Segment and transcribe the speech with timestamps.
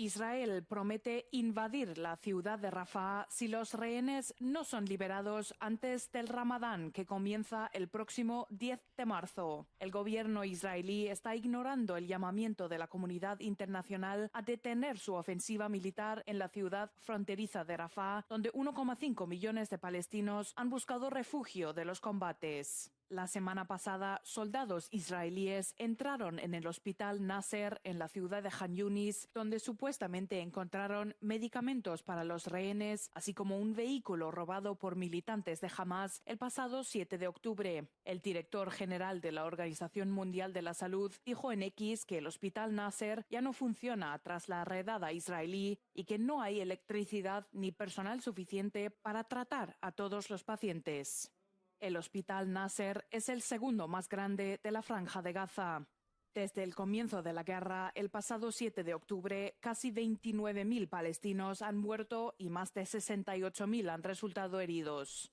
[0.00, 6.28] Israel promete invadir la ciudad de Rafah si los rehenes no son liberados antes del
[6.28, 9.66] Ramadán que comienza el próximo 10 de marzo.
[9.80, 15.68] El gobierno israelí está ignorando el llamamiento de la comunidad internacional a detener su ofensiva
[15.68, 21.72] militar en la ciudad fronteriza de Rafah, donde 1,5 millones de palestinos han buscado refugio
[21.72, 22.92] de los combates.
[23.10, 28.76] La semana pasada, soldados israelíes entraron en el hospital Nasser en la ciudad de Han
[28.76, 35.62] Yunis, donde supuestamente encontraron medicamentos para los rehenes, así como un vehículo robado por militantes
[35.62, 37.88] de Hamas el pasado 7 de octubre.
[38.04, 42.26] El director general de la Organización Mundial de la Salud dijo en X que el
[42.26, 47.72] hospital Nasser ya no funciona tras la redada israelí y que no hay electricidad ni
[47.72, 51.32] personal suficiente para tratar a todos los pacientes.
[51.80, 55.86] El Hospital Nasser es el segundo más grande de la franja de Gaza.
[56.34, 61.76] Desde el comienzo de la guerra, el pasado 7 de octubre, casi 29.000 palestinos han
[61.76, 65.32] muerto y más de 68.000 han resultado heridos.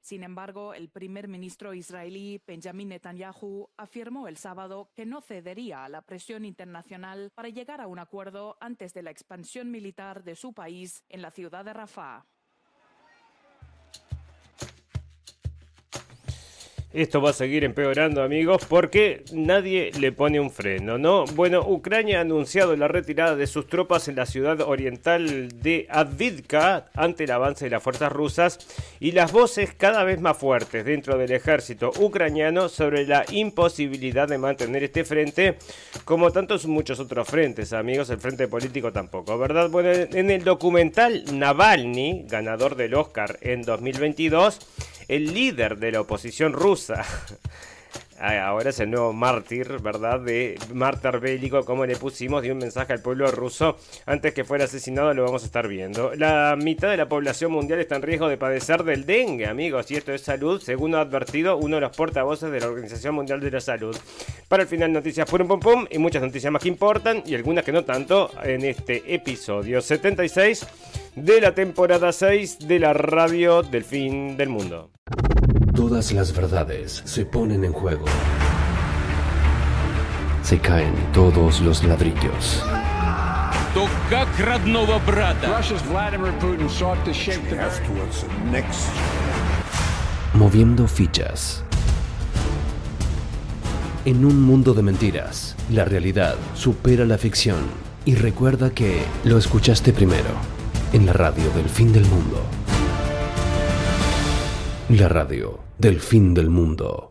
[0.00, 5.88] Sin embargo, el primer ministro israelí Benjamin Netanyahu afirmó el sábado que no cedería a
[5.88, 10.54] la presión internacional para llegar a un acuerdo antes de la expansión militar de su
[10.54, 12.26] país en la ciudad de Rafah.
[16.90, 21.26] Esto va a seguir empeorando, amigos, porque nadie le pone un freno, ¿no?
[21.34, 26.86] Bueno, Ucrania ha anunciado la retirada de sus tropas en la ciudad oriental de Advidka
[26.94, 28.58] ante el avance de las fuerzas rusas
[29.00, 34.38] y las voces cada vez más fuertes dentro del ejército ucraniano sobre la imposibilidad de
[34.38, 35.58] mantener este frente,
[36.06, 39.68] como tantos muchos otros frentes, amigos, el frente político tampoco, ¿verdad?
[39.68, 44.60] Bueno, en el documental Navalny, ganador del Oscar en 2022,
[45.08, 47.04] el líder de la oposición rusa.
[48.20, 50.20] Ahora es el nuevo mártir, ¿verdad?
[50.20, 54.64] De mártir bélico, como le pusimos, dio un mensaje al pueblo ruso antes que fuera
[54.64, 56.12] asesinado, lo vamos a estar viendo.
[56.16, 59.96] La mitad de la población mundial está en riesgo de padecer del dengue, amigos, y
[59.96, 63.52] esto es salud, según ha advertido uno de los portavoces de la Organización Mundial de
[63.52, 63.96] la Salud.
[64.48, 67.64] Para el final, noticias un pum pum y muchas noticias más que importan y algunas
[67.64, 70.66] que no tanto en este episodio 76
[71.24, 74.90] de la temporada 6 de la radio del fin del mundo.
[75.74, 78.04] Todas las verdades se ponen en juego.
[80.42, 82.64] Se caen todos los ladrillos.
[90.34, 91.64] Moviendo fichas.
[94.04, 97.58] En un mundo de mentiras, la realidad supera la ficción.
[98.04, 100.30] Y recuerda que lo escuchaste primero,
[100.92, 102.40] en la radio del fin del mundo.
[104.90, 107.07] La radio del fin del mundo.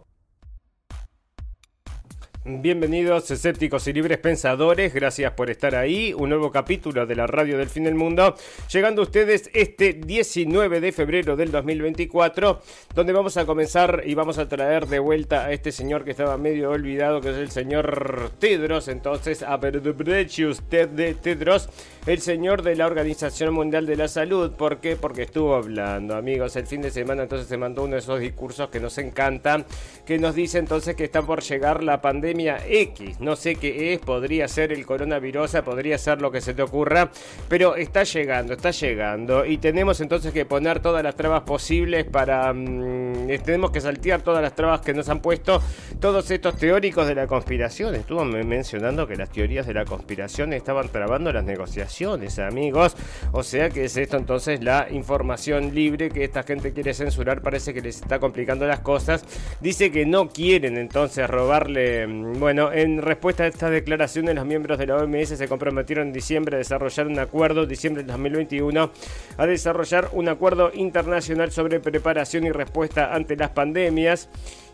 [2.49, 7.57] Bienvenidos escépticos y libres pensadores, gracias por estar ahí, un nuevo capítulo de la radio
[7.57, 8.35] del fin del mundo,
[8.71, 12.61] llegando a ustedes este 19 de febrero del 2024,
[12.95, 16.37] donde vamos a comenzar y vamos a traer de vuelta a este señor que estaba
[16.37, 21.67] medio olvidado, que es el señor Tedros, entonces a Ted Tedros,
[22.05, 24.95] el señor de la Organización Mundial de la Salud, ¿por qué?
[24.95, 27.23] Porque estuvo hablando, amigos, el fin de semana.
[27.23, 29.65] Entonces se mandó uno de esos discursos que nos encantan,
[30.05, 33.19] que nos dice entonces que está por llegar la pandemia X.
[33.19, 37.09] No sé qué es, podría ser el coronavirus, podría ser lo que se te ocurra,
[37.47, 39.45] pero está llegando, está llegando.
[39.45, 42.53] Y tenemos entonces que poner todas las trabas posibles para...
[42.53, 45.61] Mm, tenemos que saltear todas las trabas que nos han puesto
[45.99, 47.95] todos estos teóricos de la conspiración.
[47.95, 52.95] Estuvo mencionando que las teorías de la conspiración estaban trabando las negociaciones, amigos.
[53.31, 57.41] O sea que es esto entonces la información libre que esta gente quiere censurar.
[57.41, 59.23] Parece que les está complicando las cosas.
[59.61, 64.77] Dice que no quieren entonces robarle mm, bueno, en respuesta a estas declaraciones, los miembros
[64.77, 68.91] de la OMS se comprometieron en diciembre a desarrollar un acuerdo, diciembre de 2021,
[69.37, 74.29] a desarrollar un acuerdo internacional sobre preparación y respuesta ante las pandemias.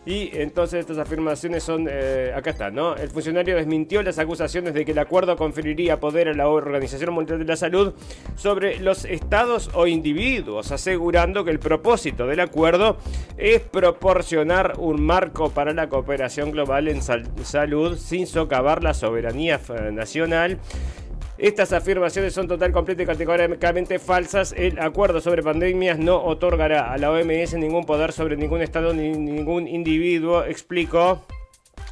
[0.06, 2.94] Y entonces estas afirmaciones son, eh, acá está, ¿no?
[2.94, 7.38] El funcionario desmintió las acusaciones de que el acuerdo conferiría poder a la Organización Mundial
[7.38, 7.94] de la Salud
[8.36, 12.98] sobre los estados o individuos, asegurando que el propósito del acuerdo
[13.38, 19.60] es proporcionar un marco para la cooperación global en salud sin socavar la soberanía
[19.92, 20.58] nacional
[21.36, 24.54] estas afirmaciones son total, completa y categóricamente falsas.
[24.56, 29.10] El acuerdo sobre pandemias no otorgará a la OMS ningún poder sobre ningún estado ni
[29.10, 31.26] ningún individuo, explicó.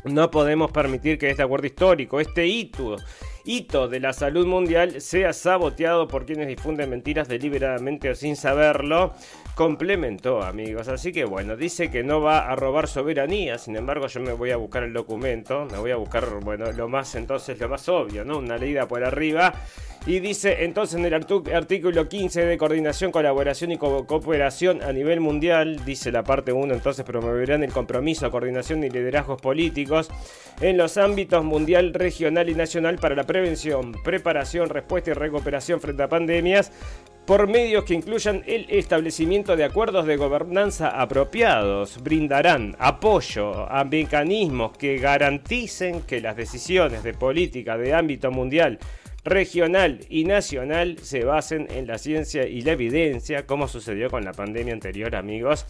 [0.05, 2.97] No podemos permitir que este acuerdo histórico, este hito,
[3.45, 9.13] hito de la salud mundial, sea saboteado por quienes difunden mentiras deliberadamente o sin saberlo
[9.55, 10.89] complementó, amigos.
[10.89, 13.59] Así que bueno, dice que no va a robar soberanía.
[13.59, 15.67] Sin embargo, yo me voy a buscar el documento.
[15.71, 18.39] Me voy a buscar, bueno, lo más entonces, lo más obvio, ¿no?
[18.39, 19.53] Una leída por arriba.
[20.05, 25.85] Y dice entonces en el artículo 15 de coordinación, colaboración y cooperación a nivel mundial,
[25.85, 30.11] dice la parte 1, entonces promoverán el compromiso, coordinación y liderazgos políticos
[30.61, 36.03] en los ámbitos mundial, regional y nacional para la prevención, preparación, respuesta y recuperación frente
[36.03, 36.73] a pandemias
[37.25, 44.77] por medios que incluyan el establecimiento de acuerdos de gobernanza apropiados, brindarán apoyo a mecanismos
[44.77, 48.81] que garanticen que las decisiones de política de ámbito mundial
[49.25, 54.33] regional y nacional se basen en la ciencia y la evidencia, como sucedió con la
[54.33, 55.67] pandemia anterior, amigos.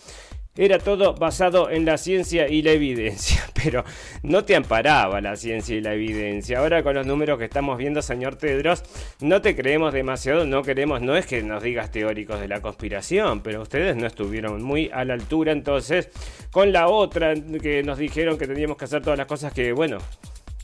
[0.55, 3.85] Era todo basado en la ciencia y la evidencia, pero
[4.23, 6.59] no te amparaba la ciencia y la evidencia.
[6.59, 8.83] Ahora con los números que estamos viendo, señor Tedros,
[9.21, 13.41] no te creemos demasiado, no queremos, no es que nos digas teóricos de la conspiración,
[13.43, 16.11] pero ustedes no estuvieron muy a la altura entonces
[16.51, 19.99] con la otra que nos dijeron que teníamos que hacer todas las cosas que, bueno,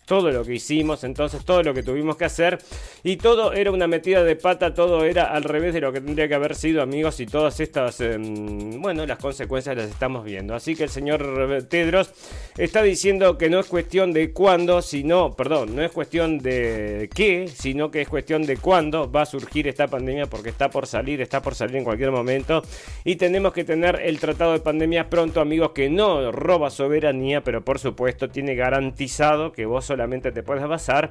[0.08, 2.58] todo lo que hicimos, entonces todo lo que tuvimos que hacer
[3.04, 6.26] y todo era una metida de pata, todo era al revés de lo que tendría
[6.26, 10.54] que haber sido amigos y todas estas, em, bueno, las consecuencias las estamos viendo.
[10.54, 12.10] Así que el señor Tedros
[12.56, 17.46] está diciendo que no es cuestión de cuándo, sino, perdón, no es cuestión de qué,
[17.48, 21.20] sino que es cuestión de cuándo va a surgir esta pandemia porque está por salir,
[21.20, 22.62] está por salir en cualquier momento
[23.04, 27.62] y tenemos que tener el tratado de pandemia pronto amigos que no roba soberanía, pero
[27.62, 31.10] por supuesto tiene garantizado que vos solamente te puedes basar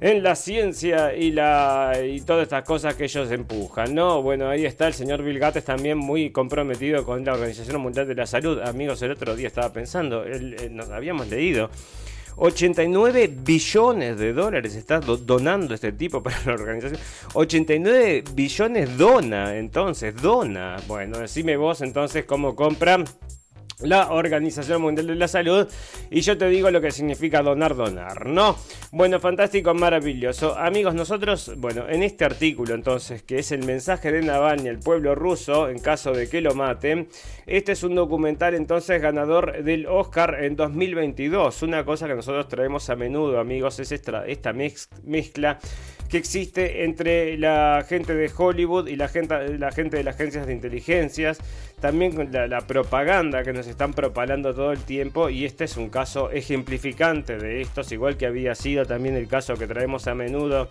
[0.00, 4.20] en la ciencia y, la, y todas estas cosas que ellos empujan, ¿no?
[4.20, 8.16] Bueno, ahí está el señor Bill Gates también muy comprometido con la Organización Mundial de
[8.16, 8.60] la Salud.
[8.60, 10.24] Amigos, el otro día estaba pensando,
[10.72, 11.70] nos habíamos leído.
[12.34, 17.00] 89 billones de dólares está donando este tipo para la organización.
[17.34, 20.78] 89 billones dona, entonces, dona.
[20.88, 23.04] Bueno, decime vos entonces cómo compran
[23.84, 25.68] la Organización Mundial de la Salud
[26.10, 28.56] y yo te digo lo que significa donar, donar, ¿no?
[28.90, 30.56] Bueno, fantástico, maravilloso.
[30.58, 35.14] Amigos, nosotros, bueno, en este artículo entonces, que es el mensaje de Navalny al pueblo
[35.14, 37.08] ruso en caso de que lo maten,
[37.46, 41.62] este es un documental entonces ganador del Oscar en 2022.
[41.62, 45.58] Una cosa que nosotros traemos a menudo, amigos, es esta, esta mezcla
[46.12, 50.46] que existe entre la gente de Hollywood y la gente, la gente de las agencias
[50.46, 51.38] de inteligencias,
[51.80, 55.88] también con la, propaganda que nos están propalando todo el tiempo y este es un
[55.88, 60.68] caso ejemplificante de estos, igual que había sido también el caso que traemos a menudo.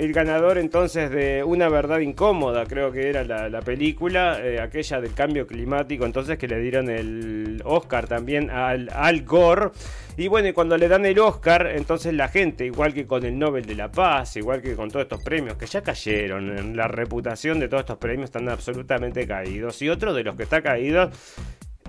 [0.00, 5.12] El ganador entonces de Una verdad incómoda, creo que era la, película, eh, aquella del
[5.12, 9.72] cambio climático, entonces que le dieron el Oscar también al Al Gore.
[10.16, 13.38] Y bueno, y cuando le dan el Oscar, entonces la gente, igual que con el
[13.38, 17.60] Nobel de la Paz, igual que con todos estos premios que ya cayeron, la reputación
[17.60, 19.82] de todos estos premios están absolutamente caídos.
[19.82, 21.10] Y otro de los que está caído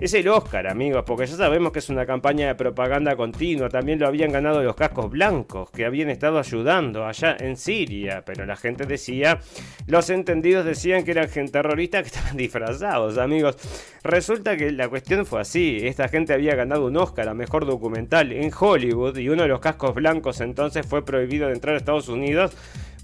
[0.04, 3.68] es el Oscar, amigos, porque ya sabemos que es una campaña de propaganda continua.
[3.68, 8.24] También lo habían ganado los cascos blancos, que habían estado ayudando allá en Siria.
[8.26, 9.38] Pero la gente decía,
[9.86, 13.56] los entendidos decían que eran gente terroristas que estaban disfrazados, amigos.
[14.02, 15.78] Resulta que la cuestión fue así.
[15.82, 19.60] Esta gente había ganado un Oscar a mejor documental en Hollywood y uno de los
[19.60, 22.56] cascos blancos entonces fue prohibido de entrar a Estados Unidos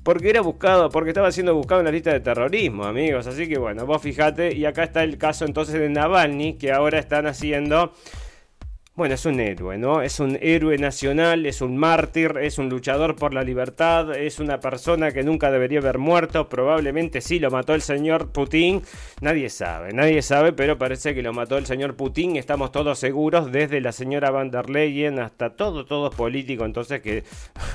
[0.08, 3.26] porque era buscado, porque estaba siendo buscado en la lista de terrorismo, amigos.
[3.26, 6.98] Así que bueno, vos fijate, y acá está el caso entonces de Navalny, que ahora
[6.98, 7.92] están haciendo
[8.98, 10.02] bueno, es un héroe, ¿no?
[10.02, 14.58] Es un héroe nacional, es un mártir, es un luchador por la libertad, es una
[14.58, 18.82] persona que nunca debería haber muerto, probablemente sí lo mató el señor Putin,
[19.20, 23.52] nadie sabe, nadie sabe, pero parece que lo mató el señor Putin, estamos todos seguros,
[23.52, 27.22] desde la señora van der Leyen hasta todo, todo político, entonces que,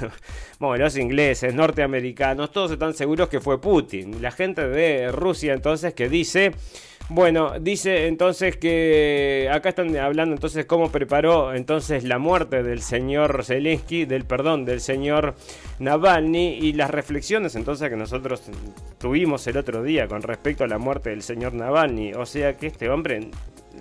[0.59, 5.93] bueno, los ingleses, norteamericanos, todos están seguros que fue Putin, la gente de Rusia entonces
[5.93, 6.51] que dice...
[7.09, 13.43] Bueno, dice entonces que acá están hablando entonces cómo preparó entonces la muerte del señor
[13.43, 15.35] Zelensky, del perdón, del señor
[15.79, 18.43] Navalny y las reflexiones entonces que nosotros
[18.99, 22.13] tuvimos el otro día con respecto a la muerte del señor Navalny.
[22.13, 23.29] O sea que este hombre,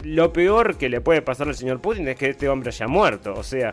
[0.02, 3.35] lo peor que le puede pasar al señor Putin es que este hombre haya muerto.
[3.35, 3.73] O sea,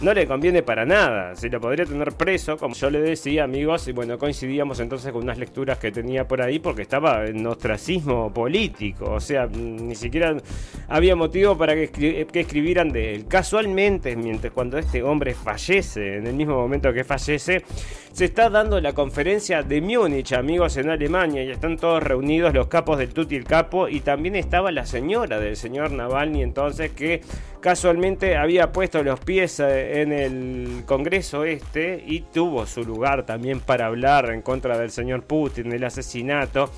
[0.00, 1.34] no le conviene para nada.
[1.36, 5.22] Si lo podría tener preso, como yo le decía, amigos, y bueno, coincidíamos entonces con
[5.22, 9.12] unas lecturas que tenía por ahí porque estaba en ostracismo político.
[9.12, 10.36] O sea, ni siquiera
[10.88, 13.26] había motivo para que, escribieran de él.
[13.26, 17.62] Casualmente, mientras cuando este hombre fallece, en el mismo momento que fallece,
[18.12, 22.68] se está dando la conferencia de Múnich, amigos, en Alemania, y están todos reunidos los
[22.68, 27.22] capos del Tuti el Capo, y también estaba la señora del señor Navalny entonces que
[27.64, 33.58] casualmente había puesto los pies eh, en el Congreso este y tuvo su lugar también
[33.60, 36.70] para hablar en contra del señor Putin, del asesinato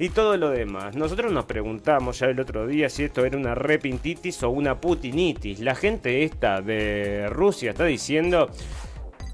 [0.00, 0.96] y todo lo demás.
[0.96, 5.60] Nosotros nos preguntamos ya el otro día si esto era una repintitis o una putinitis.
[5.60, 8.50] La gente esta de Rusia está diciendo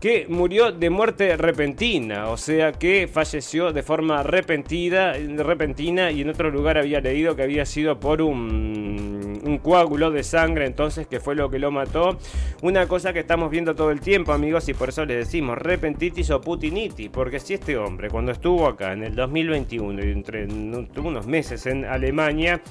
[0.00, 6.30] que murió de muerte repentina, o sea que falleció de forma repentina, repentina y en
[6.30, 11.34] otro lugar había leído que había sido por un, coágulo de sangre, entonces que fue
[11.34, 12.16] lo que lo mató.
[12.62, 16.30] Una cosa que estamos viendo todo el tiempo, amigos, y por eso les decimos repentitis
[16.30, 21.26] o putinitis, porque si este hombre cuando estuvo acá en el 2021 y entre unos
[21.26, 22.62] meses en Alemania,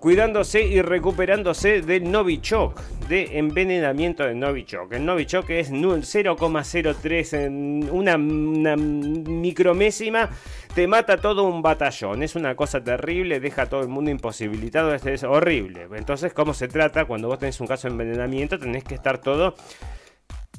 [0.00, 4.92] cuidándose y recuperándose del Novichok, de envenenamiento de Novichok.
[4.92, 10.30] El Novichok es 0,03 en una, micromésima,
[10.74, 12.22] te mata todo un batallón.
[12.22, 15.88] Es una cosa terrible, deja a todo el mundo imposibilitado, es horrible.
[15.94, 17.04] Entonces, ¿cómo se trata?
[17.04, 19.54] Cuando vos tenés un caso de envenenamiento, tenés que estar todo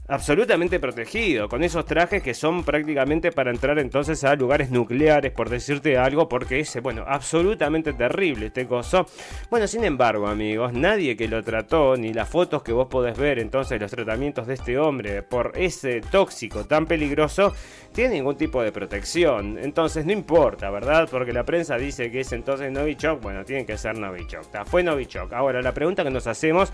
[0.07, 5.49] absolutamente protegido, con esos trajes que son prácticamente para entrar entonces a lugares nucleares, por
[5.49, 9.05] decirte algo, porque es, bueno, absolutamente terrible este coso.
[9.49, 13.39] Bueno, sin embargo, amigos, nadie que lo trató, ni las fotos que vos podés ver
[13.39, 17.53] entonces los tratamientos de este hombre por ese tóxico tan peligroso,
[17.93, 19.57] tiene ningún tipo de protección.
[19.57, 21.07] Entonces no importa, ¿verdad?
[21.09, 24.65] Porque la prensa dice que es entonces Novichok, bueno, tiene que ser Novichok.
[24.65, 25.33] Fue Novichok.
[25.33, 26.71] Ahora, la pregunta que nos hacemos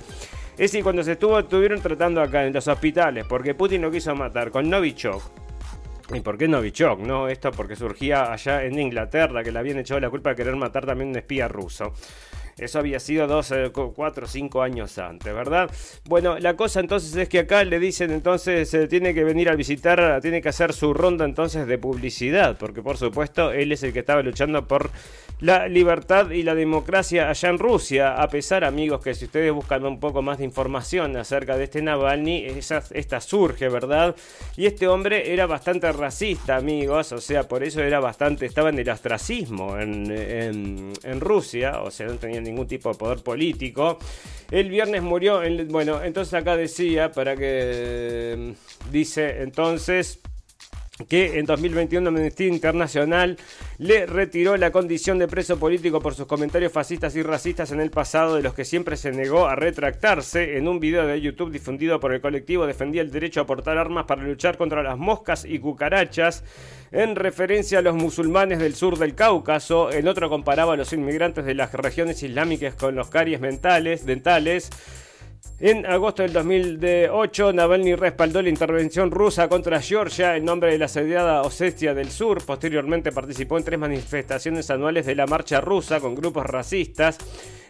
[0.57, 4.15] es si cuando se estuvo, estuvieron tratando acá en los hospitales, porque Putin lo quiso
[4.15, 5.21] matar con Novichok.
[6.13, 6.99] ¿Y por qué Novichok?
[6.99, 10.55] No, esto porque surgía allá en Inglaterra, que le habían echado la culpa de querer
[10.55, 11.93] matar también un espía ruso.
[12.57, 15.71] Eso había sido dos, eh, cuatro, cinco años antes, ¿verdad?
[16.05, 19.55] Bueno, la cosa entonces es que acá le dicen entonces se tiene que venir a
[19.55, 23.93] visitar, tiene que hacer su ronda entonces de publicidad, porque por supuesto él es el
[23.93, 24.91] que estaba luchando por
[25.39, 29.83] la libertad y la democracia allá en Rusia, a pesar amigos que si ustedes buscan
[29.85, 34.15] un poco más de información acerca de este Navalny, esta surge, ¿verdad?
[34.55, 38.79] Y este hombre era bastante racista, amigos, o sea, por eso era bastante, estaba en
[38.79, 43.97] el ostracismo en, en Rusia, o sea, no tenía ningún tipo de poder político.
[44.51, 48.53] El viernes murió, bueno, entonces acá decía, para que
[48.91, 50.19] dice entonces
[51.05, 53.37] que en 2021 Amnistía Internacional
[53.77, 57.91] le retiró la condición de preso político por sus comentarios fascistas y racistas en el
[57.91, 60.57] pasado, de los que siempre se negó a retractarse.
[60.57, 64.05] En un video de YouTube difundido por el colectivo defendía el derecho a portar armas
[64.05, 66.43] para luchar contra las moscas y cucarachas,
[66.91, 69.91] en referencia a los musulmanes del sur del Cáucaso.
[69.91, 74.69] En otro comparaba a los inmigrantes de las regiones islámicas con los caries dentales.
[75.65, 80.85] En agosto del 2008, Navalny respaldó la intervención rusa contra Georgia en nombre de la
[80.87, 82.43] asediada Osetia del Sur.
[82.43, 87.17] Posteriormente participó en tres manifestaciones anuales de la marcha rusa con grupos racistas.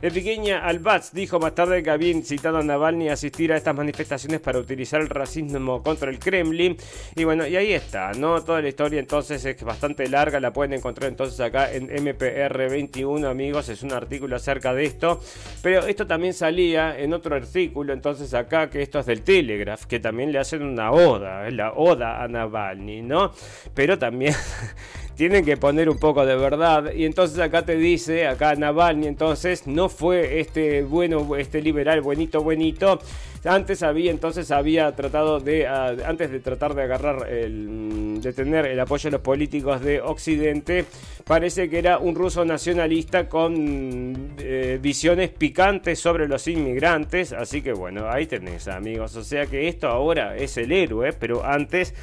[0.03, 4.41] Evgenia Albats dijo más tarde que había incitado a Navalny a asistir a estas manifestaciones
[4.41, 6.75] para utilizar el racismo contra el Kremlin.
[7.15, 8.43] Y bueno, y ahí está, ¿no?
[8.43, 13.69] Toda la historia entonces es bastante larga, la pueden encontrar entonces acá en MPR21, amigos,
[13.69, 15.21] es un artículo acerca de esto.
[15.61, 20.01] Pero esto también salía en otro artículo, entonces acá, que esto es del Telegraph, que
[20.01, 23.31] también le hacen una oda, la oda a Navalny, ¿no?
[23.73, 24.35] Pero también
[25.15, 26.91] tienen que poner un poco de verdad.
[26.93, 32.41] Y entonces acá te dice, acá Navalny, entonces no fue este bueno, este liberal buenito,
[32.41, 32.99] buenito.
[33.45, 38.65] Antes había, entonces había tratado de, ah, antes de tratar de agarrar, el, de tener
[38.65, 40.85] el apoyo de los políticos de Occidente,
[41.25, 47.33] parece que era un ruso nacionalista con eh, visiones picantes sobre los inmigrantes.
[47.33, 49.17] Así que bueno, ahí tenés amigos.
[49.17, 51.93] O sea que esto ahora es el héroe, pero antes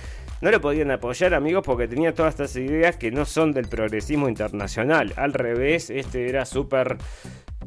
[0.41, 4.29] no lo podían apoyar, amigos, porque tenía todas estas ideas que no son del progresismo
[4.29, 5.13] internacional.
[5.17, 6.99] Al revés, este era súper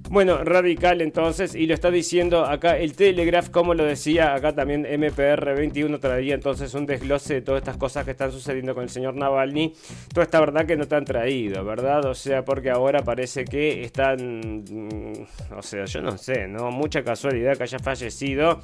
[0.10, 4.86] bueno, radical entonces, y lo está diciendo acá el Telegraph, como lo decía acá también
[4.86, 9.16] MPR21, traía entonces un desglose de todas estas cosas que están sucediendo con el señor
[9.16, 9.74] Navalny,
[10.14, 12.06] toda esta verdad que no te han traído, ¿verdad?
[12.06, 16.72] O sea, porque ahora parece que están, mm, o sea, yo no sé, ¿no?
[16.72, 18.62] Mucha casualidad que haya fallecido.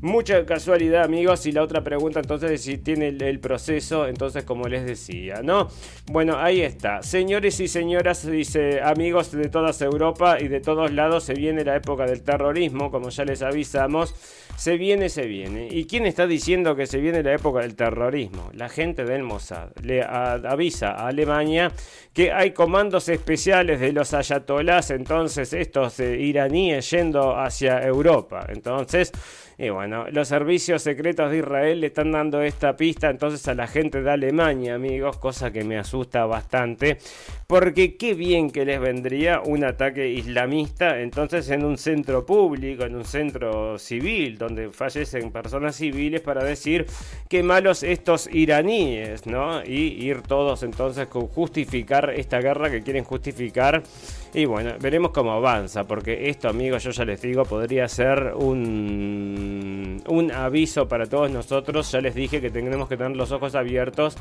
[0.00, 1.46] Mucha casualidad, amigos.
[1.46, 5.68] Y la otra pregunta entonces es si tiene el, proceso, entonces como les decía, ¿no?
[6.06, 7.02] Bueno, ahí está.
[7.02, 11.76] Señores y señoras, dice amigos de toda Europa y de todos lados, se viene la
[11.76, 14.14] época del terrorismo, como ya les avisamos.
[14.56, 15.68] Se viene, se viene.
[15.70, 18.50] ¿Y quién está diciendo que se viene la época del terrorismo?
[18.52, 19.70] La gente del Mossad.
[19.82, 21.72] Le avisa a Alemania
[22.12, 28.46] que hay comandos especiales de los ayatolás, entonces estos eh, iraníes yendo hacia Europa.
[28.48, 29.12] Entonces...
[29.56, 33.66] Y bueno, los servicios secretos de Israel le están dando esta pista entonces a la
[33.66, 36.98] gente de Alemania, amigos, cosa que me asusta bastante,
[37.46, 42.96] porque qué bien que les vendría un ataque islamista entonces en un centro público, en
[42.96, 46.86] un centro civil, donde fallecen personas civiles para decir
[47.28, 49.62] que malos estos iraníes, ¿no?
[49.64, 53.82] Y ir todos entonces con justificar esta guerra que quieren justificar.
[54.34, 60.02] Y bueno, veremos cómo avanza, porque esto, amigos, yo ya les digo, podría ser un,
[60.08, 61.92] un aviso para todos nosotros.
[61.92, 64.16] Ya les dije que tendremos que tener los ojos abiertos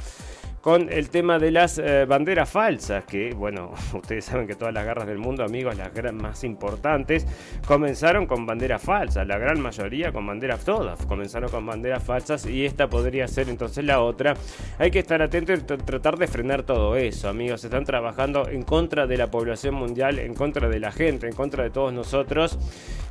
[0.63, 4.85] con el tema de las eh, banderas falsas, que bueno, ustedes saben que todas las
[4.85, 7.27] guerras del mundo, amigos, las más importantes,
[7.67, 12.65] comenzaron con banderas falsas, la gran mayoría con banderas todas, comenzaron con banderas falsas y
[12.65, 14.35] esta podría ser entonces la otra.
[14.79, 19.05] Hay que estar atentos y tratar de frenar todo eso, amigos, están trabajando en contra
[19.05, 22.57] de la población mundial, en contra de la gente, en contra de todos nosotros.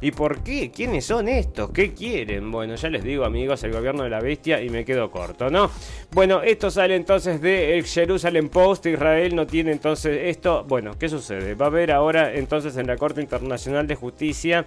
[0.03, 0.73] ¿Y por qué?
[0.73, 1.71] ¿Quiénes son estos?
[1.71, 2.51] ¿Qué quieren?
[2.51, 5.71] Bueno, ya les digo, amigos, el gobierno de la bestia y me quedo corto, ¿no?
[6.11, 8.87] Bueno, esto sale entonces de el Jerusalem Post.
[8.87, 10.65] Israel no tiene entonces esto.
[10.67, 11.55] Bueno, ¿qué sucede?
[11.55, 14.67] Va a haber ahora entonces en la Corte Internacional de Justicia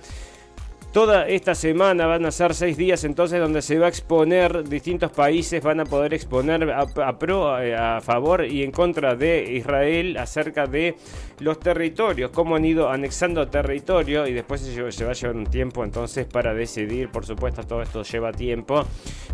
[0.95, 5.11] Toda esta semana van a ser seis días entonces donde se va a exponer, distintos
[5.11, 10.15] países van a poder exponer a, pro, eh, a, favor y en contra de Israel
[10.15, 10.95] acerca de
[11.39, 15.83] los territorios, cómo han ido anexando territorio y después se, va a llevar un tiempo
[15.83, 18.85] entonces para decidir, por supuesto todo esto lleva tiempo,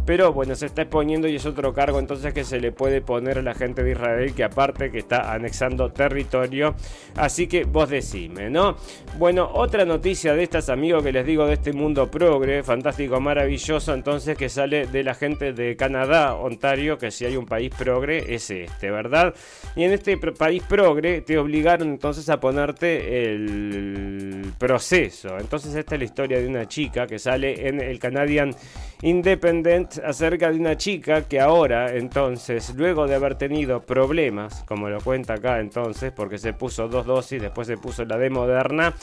[0.03, 3.37] pero bueno, se está exponiendo y es otro cargo entonces que se le puede poner
[3.37, 6.73] a la gente de Israel que aparte que está anexando territorio,
[7.17, 8.77] así que vos decime, ¿no?
[9.19, 14.37] Bueno, otra noticia de estas amigos que les digo este mundo progre, fantástico, maravilloso, entonces
[14.37, 18.49] que sale de la gente de Canadá, Ontario, que si hay un país progre es
[18.49, 19.33] este, ¿verdad?
[19.75, 25.37] Y en este país progre te obligaron entonces a ponerte el proceso.
[25.39, 28.55] Entonces esta es la historia de una chica que sale en el Canadian
[29.03, 35.01] Independent acerca de una chica que ahora, entonces, luego de haber tenido problemas, como lo
[35.01, 38.93] cuenta acá entonces, porque se puso dos dosis, después se puso la de Moderna,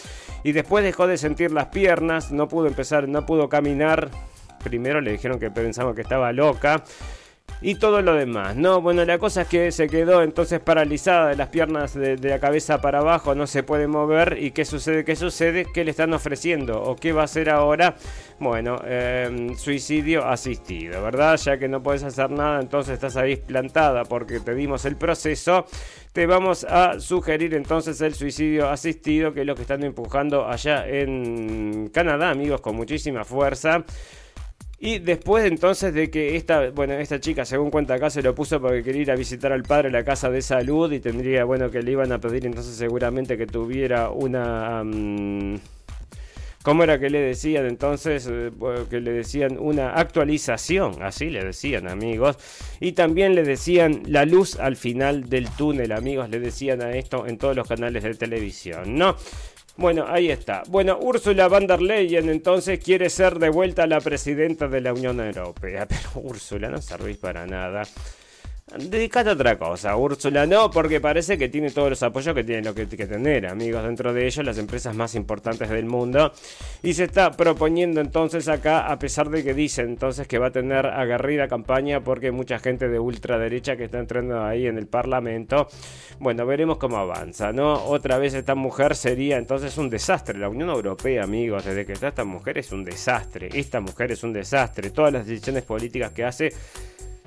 [0.45, 4.09] y después dejó de sentir las piernas, no pudo empezar, no pudo caminar.
[4.63, 6.83] Primero le dijeron que pensaba que estaba loca
[7.61, 8.57] y todo lo demás.
[8.57, 12.39] No, bueno, la cosa es que se quedó entonces paralizada de las piernas de, la
[12.39, 14.39] cabeza para abajo, no se puede mover.
[14.41, 15.05] ¿Y qué sucede?
[15.05, 15.67] ¿Qué sucede?
[15.73, 16.81] ¿Qué le están ofreciendo?
[16.83, 17.97] ¿O qué va a hacer ahora?
[18.39, 21.37] Bueno, em, suicidio asistido, ¿verdad?
[21.37, 25.67] Ya que no puedes hacer nada, entonces estás ahí plantada porque te dimos el proceso.
[26.13, 30.87] Te vamos a sugerir entonces el suicidio asistido, que es lo que están empujando allá
[30.87, 33.85] en Canadá, amigos, con muchísima fuerza.
[34.81, 38.61] Y después entonces de que esta, bueno, esta chica, según cuenta acá, se lo puso
[38.61, 41.71] porque quería ir a visitar al padre a la casa de salud y tendría, bueno,
[41.71, 44.85] que le iban a pedir entonces seguramente que tuviera una...
[46.63, 48.29] ¿Cómo era que le decían entonces?
[48.31, 48.51] Eh,
[48.91, 52.37] que le decían una actualización, así le decían amigos.
[52.79, 57.27] Y también le decían la luz al final del túnel, amigos, le decían a esto
[57.27, 59.17] en todos los canales de televisión, ¿no?
[59.79, 60.65] Bueno, ahí está.
[60.67, 65.21] Bueno, Úrsula von der Leyen entonces quiere ser de vuelta la presidenta de la Unión
[65.21, 65.87] Europea.
[65.89, 67.85] Pero Úrsula no servís para nada.
[68.77, 70.47] Dedicate a otra cosa, Úrsula.
[70.47, 73.83] No, porque parece que tiene todos los apoyos que tiene lo que, que tener, amigos.
[73.83, 76.33] Dentro de ellos, las empresas más importantes del mundo.
[76.83, 80.51] Y se está proponiendo entonces acá, a pesar de que dice entonces que va a
[80.51, 85.69] tener agarrida campaña porque mucha gente de ultraderecha que está entrando ahí en el Parlamento.
[86.19, 87.85] Bueno, veremos cómo avanza, ¿no?
[87.85, 90.39] Otra vez esta mujer sería entonces un desastre.
[90.39, 93.49] La Unión Europea, amigos, desde que está esta mujer es un desastre.
[93.55, 94.91] Esta mujer es un desastre.
[94.91, 96.53] Todas las decisiones políticas que hace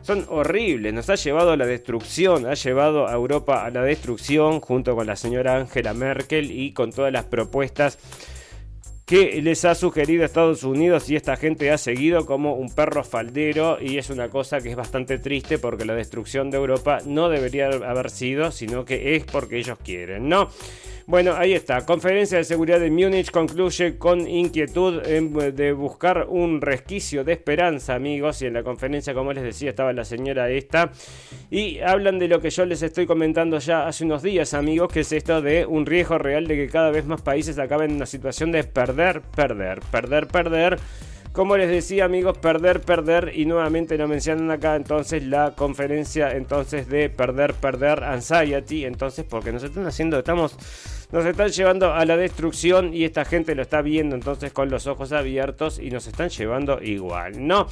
[0.01, 4.59] son horribles, nos ha llevado a la destrucción, ha llevado a Europa a la destrucción
[4.59, 7.97] junto con la señora Angela Merkel y con todas las propuestas
[9.05, 13.77] que les ha sugerido Estados Unidos y esta gente ha seguido como un perro faldero
[13.81, 17.67] y es una cosa que es bastante triste porque la destrucción de Europa no debería
[17.67, 20.47] haber sido, sino que es porque ellos quieren, ¿no?
[21.07, 21.85] Bueno, ahí está.
[21.85, 28.41] Conferencia de seguridad de Múnich concluye con inquietud de buscar un resquicio de esperanza, amigos.
[28.41, 30.91] Y en la conferencia, como les decía, estaba la señora esta.
[31.49, 35.01] Y hablan de lo que yo les estoy comentando ya hace unos días, amigos, que
[35.01, 38.05] es esto de un riesgo real de que cada vez más países acaben en una
[38.05, 40.79] situación de perder, perder, perder, perder
[41.31, 46.87] como les decía amigos, perder, perder y nuevamente lo mencionan acá entonces la conferencia entonces
[46.87, 50.55] de perder, perder, anxiety, entonces porque nos están haciendo, estamos,
[51.11, 54.87] nos están llevando a la destrucción y esta gente lo está viendo entonces con los
[54.87, 57.67] ojos abiertos y nos están llevando igual, ¿no?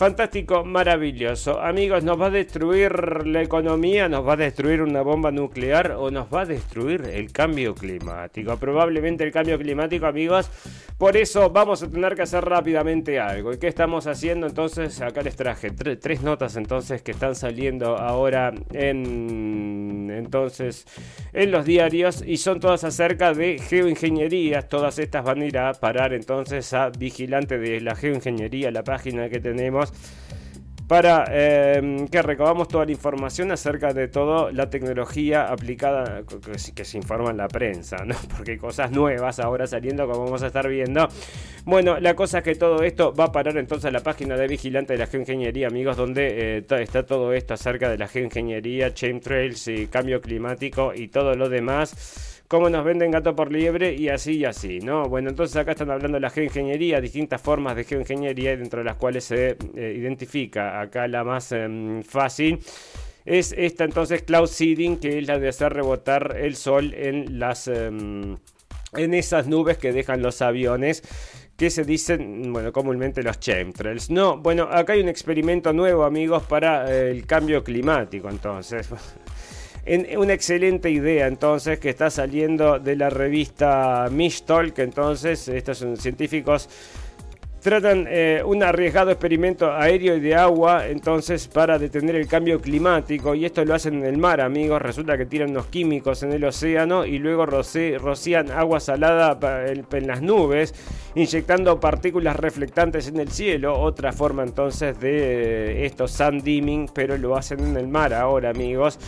[0.00, 1.60] Fantástico, maravilloso.
[1.60, 4.08] Amigos, ¿nos va a destruir la economía?
[4.08, 5.92] ¿Nos va a destruir una bomba nuclear?
[5.92, 8.56] ¿O nos va a destruir el cambio climático?
[8.56, 10.48] Probablemente el cambio climático, amigos.
[10.96, 13.52] Por eso vamos a tener que hacer rápidamente algo.
[13.52, 14.46] ¿Y qué estamos haciendo?
[14.46, 20.86] Entonces, acá les traje tres notas entonces que están saliendo ahora en, entonces
[21.34, 24.62] en los diarios y son todas acerca de geoingeniería.
[24.62, 29.28] Todas estas van a ir a parar entonces a Vigilante de la Geoingeniería, la página
[29.28, 29.92] que tenemos
[30.90, 36.24] para em, que recabamos toda la información acerca de toda la tecnología aplicada
[36.74, 38.16] que, se informa en la prensa, ¿no?
[38.36, 41.06] porque hay cosas nuevas ahora saliendo como vamos a estar viendo.
[41.64, 44.48] Bueno, la cosa es que todo esto va a parar entonces a la página de
[44.48, 49.68] Vigilante de la Geoingeniería, amigos, donde eh, está todo esto acerca de la geoingeniería, chemtrails
[49.68, 54.38] y cambio climático y todo lo demás cómo nos venden gato por liebre y así
[54.38, 55.08] y así, ¿no?
[55.08, 58.96] Bueno, entonces acá están hablando de la geoingeniería, distintas formas de geoingeniería, dentro de las
[58.96, 62.58] cuales se eh, identifica acá la más em, fácil.
[63.24, 67.68] Es esta entonces cloud seeding, que es la de hacer rebotar el sol en las
[67.68, 68.36] em,
[68.94, 71.04] en esas nubes que dejan los aviones
[71.56, 74.10] que se dicen, bueno, comúnmente los chemtrails.
[74.10, 78.88] No, bueno, acá hay un experimento nuevo, amigos, para eh, el cambio climático, entonces.
[79.86, 84.08] Una excelente idea entonces que está saliendo de la revista
[84.74, 86.68] que entonces estos son científicos
[87.60, 93.34] tratan eh, un arriesgado experimento aéreo y de agua entonces para detener el cambio climático
[93.34, 94.80] y esto lo hacen en el mar amigos.
[94.80, 99.38] Resulta que tiran unos químicos en el océano y luego rocían agua salada
[99.68, 100.74] en las nubes
[101.14, 103.78] inyectando partículas reflectantes en el cielo.
[103.78, 108.50] Otra forma entonces de eh, esto sand dimming pero lo hacen en el mar ahora
[108.50, 108.98] amigos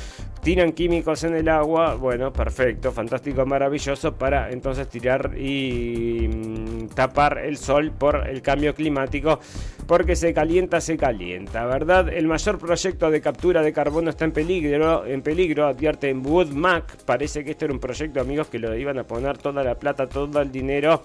[0.43, 7.39] tiran químicos en el agua bueno perfecto fantástico maravilloso para entonces tirar y mm, tapar
[7.39, 9.41] el sol por el cambio climático,
[9.87, 12.09] porque se calienta, se calienta, ¿verdad?
[12.09, 16.97] El mayor proyecto de captura de carbono está en peligro, en peligro, advierte en Woodmac.
[17.05, 20.09] Parece que este era un proyecto, amigos, que lo iban a poner toda la plata,
[20.09, 21.03] todo el dinero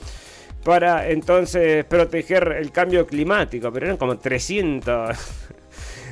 [0.63, 5.15] para entonces proteger el cambio climático, pero eran como 300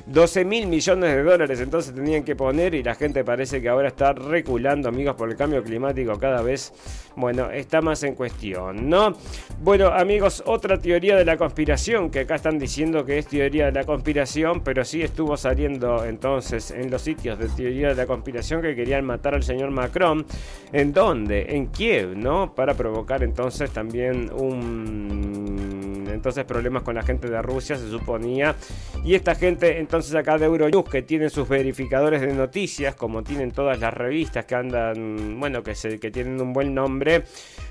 [0.07, 3.87] 12 mil millones de dólares entonces tenían que poner y la gente parece que ahora
[3.87, 6.73] está reculando, amigos, por el cambio climático cada vez,
[7.15, 9.15] bueno, está más en cuestión, ¿no?
[9.61, 13.71] Bueno, amigos, otra teoría de la conspiración, que acá están diciendo que es teoría de
[13.71, 18.61] la conspiración, pero sí estuvo saliendo entonces en los sitios de teoría de la conspiración
[18.61, 20.25] que querían matar al señor Macron.
[20.71, 21.55] ¿En dónde?
[21.55, 22.53] En Kiev, ¿no?
[22.53, 26.05] Para provocar entonces también un...
[26.11, 28.55] Entonces problemas con la gente de Rusia, se suponía.
[29.03, 33.23] Y esta gente entonces entonces acá de Euronews que tienen sus verificadores de noticias, como
[33.23, 37.23] tienen todas las revistas que andan, bueno, que, se, que tienen un buen nombre,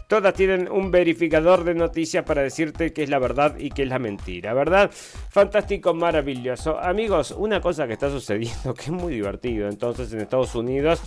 [0.06, 3.88] todas tienen un verificador de noticias para decirte qué es la verdad y qué es
[3.88, 4.90] la mentira, ¿verdad?
[5.28, 6.78] Fantástico, maravilloso.
[6.78, 11.02] Amigos, una cosa que está sucediendo que es muy divertido entonces en Estados Unidos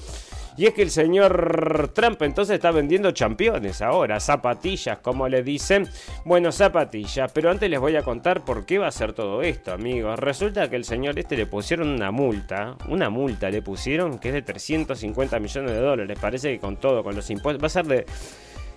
[0.57, 5.87] y es que el señor Trump entonces está vendiendo championes ahora, zapatillas, como le dicen.
[6.25, 9.71] Bueno, zapatillas, pero antes les voy a contar por qué va a ser todo esto,
[9.71, 10.19] amigos.
[10.19, 14.33] Resulta que el señor este le pusieron una multa, una multa le pusieron que es
[14.33, 16.17] de 350 millones de dólares.
[16.19, 18.05] Parece que con todo, con los impuestos, va a ser de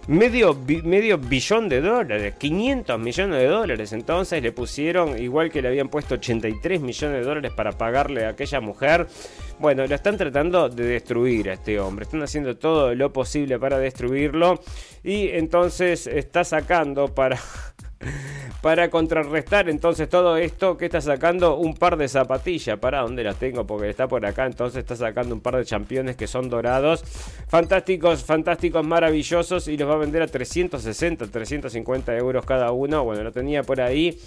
[0.09, 3.93] medio, medio billón de dólares, 500 millones de dólares.
[3.93, 8.31] Entonces le pusieron, igual que le habían puesto 83 millones de dólares para pagarle a
[8.31, 9.07] aquella mujer.
[9.59, 12.05] Bueno, lo están tratando de destruir a este hombre.
[12.05, 14.61] Están haciendo todo lo posible para destruirlo.
[15.05, 17.39] Y entonces está sacando para
[18.61, 22.79] para contrarrestar entonces todo esto, que está sacando un par de zapatillas.
[22.79, 23.67] ¿Para dónde las tengo?
[23.67, 24.47] Porque está por acá.
[24.47, 27.03] Entonces está sacando un par de championes que son dorados.
[27.49, 29.69] Fantásticos, fantásticos, maravillosos.
[29.69, 33.03] Y los va a vender a 360, 350 euros cada uno.
[33.05, 34.19] Bueno, lo tenía por ahí.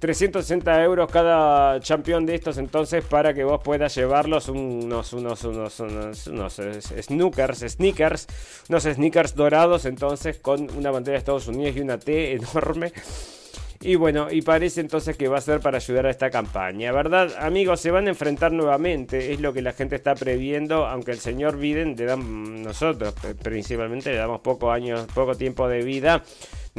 [0.00, 5.78] 360 euros cada campeón de estos entonces para que vos puedas llevarlos unos, unos, unos,
[5.78, 6.60] unos, unos
[7.02, 8.26] snookers, sneakers,
[8.68, 12.92] unos sneakers dorados entonces con una bandera de Estados Unidos y una T enorme.
[13.82, 17.32] Y bueno, y parece entonces que va a ser para ayudar a esta campaña, ¿verdad?
[17.38, 21.18] Amigos, se van a enfrentar nuevamente, es lo que la gente está previendo, aunque el
[21.18, 26.22] señor Biden, le dan, nosotros principalmente le damos poco años, poco tiempo de vida,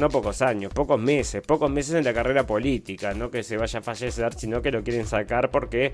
[0.02, 3.78] no pocos años, pocos meses, pocos meses en la carrera política, no que se vaya
[3.78, 5.92] a fallecer, sino que lo quieren sacar porque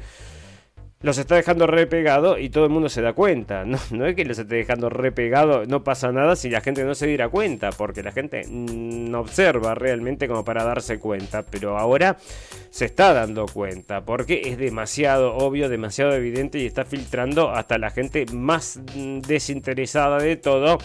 [1.00, 3.64] los está dejando repegado y todo el mundo se da cuenta.
[3.90, 7.06] No, es que los esté dejando repegado, no pasa nada si la gente no se
[7.06, 12.16] diera cuenta, porque la gente no observa realmente como para darse cuenta, pero ahora
[12.70, 17.90] se está dando cuenta, porque es demasiado obvio, demasiado evidente y está filtrando hasta la
[17.90, 20.78] gente más desinteresada de todo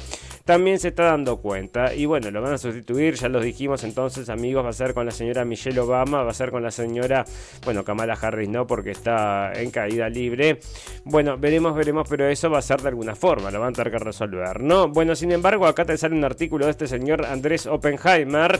[0.46, 1.94] también se está dando cuenta.
[1.94, 5.06] Y bueno, lo van a sustituir, ya lo dijimos entonces, amigos, va a ser con
[5.06, 7.26] la señora Michelle Obama, va a ser con la señora,
[7.64, 10.60] bueno, Kamala Harris no, porque está en caída libre.
[11.06, 13.92] Bueno, veremos, veremos, pero eso va a ser de alguna forma, lo van a tener
[13.92, 14.90] que resolver, ¿no?
[14.90, 18.60] Bueno, sin embargo, acá te sale un artículo de este señor Andrés Oppenheimer,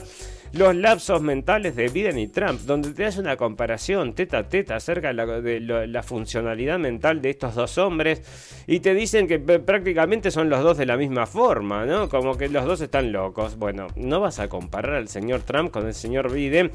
[0.54, 4.76] los lapsos mentales de Biden y Trump, donde te hace una comparación teta a teta
[4.76, 8.22] acerca de la, funcionalidad mental de estos dos hombres
[8.66, 11.73] y te dicen que prácticamente son los dos de la misma forma,
[12.10, 13.56] Como que los dos están locos.
[13.56, 16.70] Bueno, no vas a comparar al señor Trump con el señor Biden.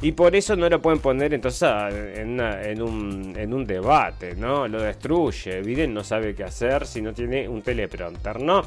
[0.00, 1.68] Y por eso no lo pueden poner entonces
[2.14, 4.68] en, en, un, en, un, debate, ¿no?
[4.68, 5.60] Lo destruye.
[5.60, 8.62] Biden no sabe qué hacer si no tiene un teleprompter, ¿no?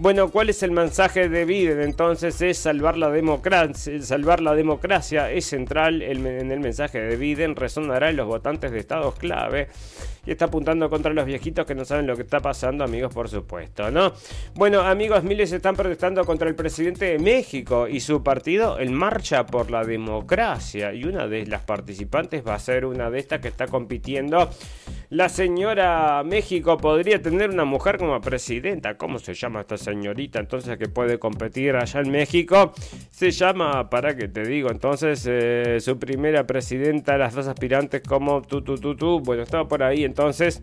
[0.00, 1.80] Bueno, ¿cuál es el mensaje de Biden?
[1.80, 4.00] Entonces es salvar la democracia.
[4.00, 7.56] Salvar la democracia es central en el mensaje de Biden.
[7.56, 9.66] Resonará en los votantes de estados clave.
[10.24, 13.28] Y está apuntando contra los viejitos que no saben lo que está pasando, amigos, por
[13.28, 14.12] supuesto, ¿no?
[14.54, 19.46] Bueno, amigos, miles están protestando contra el presidente de México y su partido en Marcha
[19.46, 20.92] por la Democracia.
[20.94, 24.48] Y una de las participantes va a ser una de estas que está compitiendo.
[25.10, 28.98] La señora México podría tener una mujer como presidenta.
[28.98, 32.74] ¿Cómo se llama esta señorita entonces que puede competir allá en México?
[33.10, 38.42] Se llama, para que te digo, entonces eh, su primera presidenta, las dos aspirantes como
[38.42, 39.20] tú, tú, tú, tú.
[39.20, 40.60] Bueno, estaba por ahí entonces.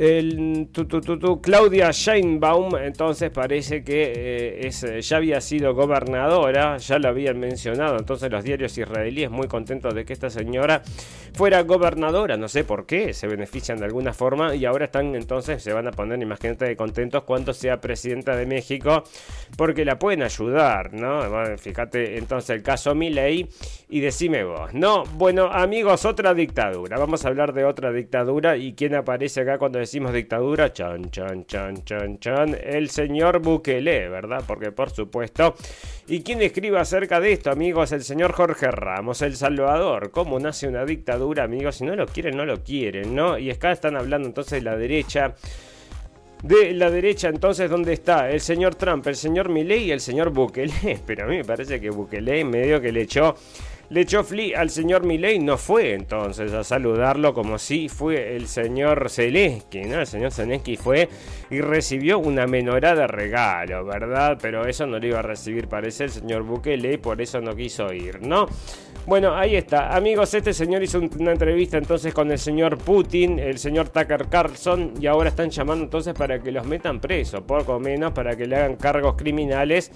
[0.00, 0.70] El,
[1.42, 7.98] Claudia Sheinbaum, entonces parece que eh, eh, ya había sido gobernadora, ya lo habían mencionado,
[7.98, 10.80] entonces los diarios israelíes muy contentos de que esta señora
[11.34, 15.62] fuera gobernadora, no sé por qué, se benefician de alguna forma y ahora están entonces,
[15.62, 19.04] se van a poner, imagínate, contentos cuando sea presidenta de México,
[19.58, 21.20] porque la pueden ayudar, ¿no?
[21.58, 23.46] fíjate entonces el caso Milei
[23.90, 28.72] y decime vos, no, bueno amigos, otra dictadura, vamos a hablar de otra dictadura y
[28.72, 34.44] quién aparece acá cuando decimos dictadura, chan, chan, chan, chan, chan, el señor Bukele, ¿verdad?
[34.46, 35.54] Porque por supuesto.
[36.06, 37.92] ¿Y quién escribe acerca de esto, amigos?
[37.92, 40.10] El señor Jorge Ramos, El Salvador.
[40.10, 41.76] ¿Cómo nace una dictadura, amigos?
[41.76, 43.38] Si no lo quieren, no lo quieren, ¿no?
[43.38, 45.34] Y acá están hablando entonces de la derecha
[46.42, 48.30] de la derecha, entonces, ¿dónde está?
[48.30, 50.98] El señor Trump, el señor Milley y el señor Bukele.
[51.06, 53.34] Pero a mí me parece que Bukele medio que le echó
[53.90, 54.24] le echó
[54.56, 60.00] al señor Milei, no fue entonces a saludarlo como si fue el señor Zelensky, ¿no?
[60.00, 61.08] El señor Zelensky fue
[61.50, 64.38] y recibió una menorada de regalo, ¿verdad?
[64.40, 67.56] Pero eso no lo iba a recibir, parece el señor Bukele, y por eso no
[67.56, 68.46] quiso ir, ¿no?
[69.06, 69.96] Bueno, ahí está.
[69.96, 74.94] Amigos, este señor hizo una entrevista entonces con el señor Putin, el señor Tucker Carlson,
[75.00, 78.54] y ahora están llamando entonces para que los metan presos, poco menos, para que le
[78.54, 79.90] hagan cargos criminales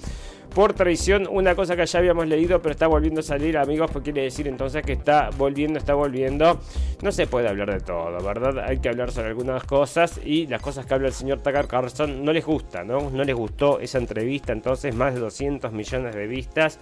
[0.54, 4.04] por traición, una cosa que ya habíamos leído, pero está volviendo a salir, amigos, pues
[4.04, 6.60] quiere decir entonces que está volviendo, está volviendo.
[7.02, 8.64] No se puede hablar de todo, ¿verdad?
[8.66, 12.24] Hay que hablar sobre algunas cosas y las cosas que habla el señor Tucker Carlson
[12.24, 13.10] no les gusta, ¿no?
[13.10, 16.78] No les gustó esa entrevista, entonces más de 200 millones de vistas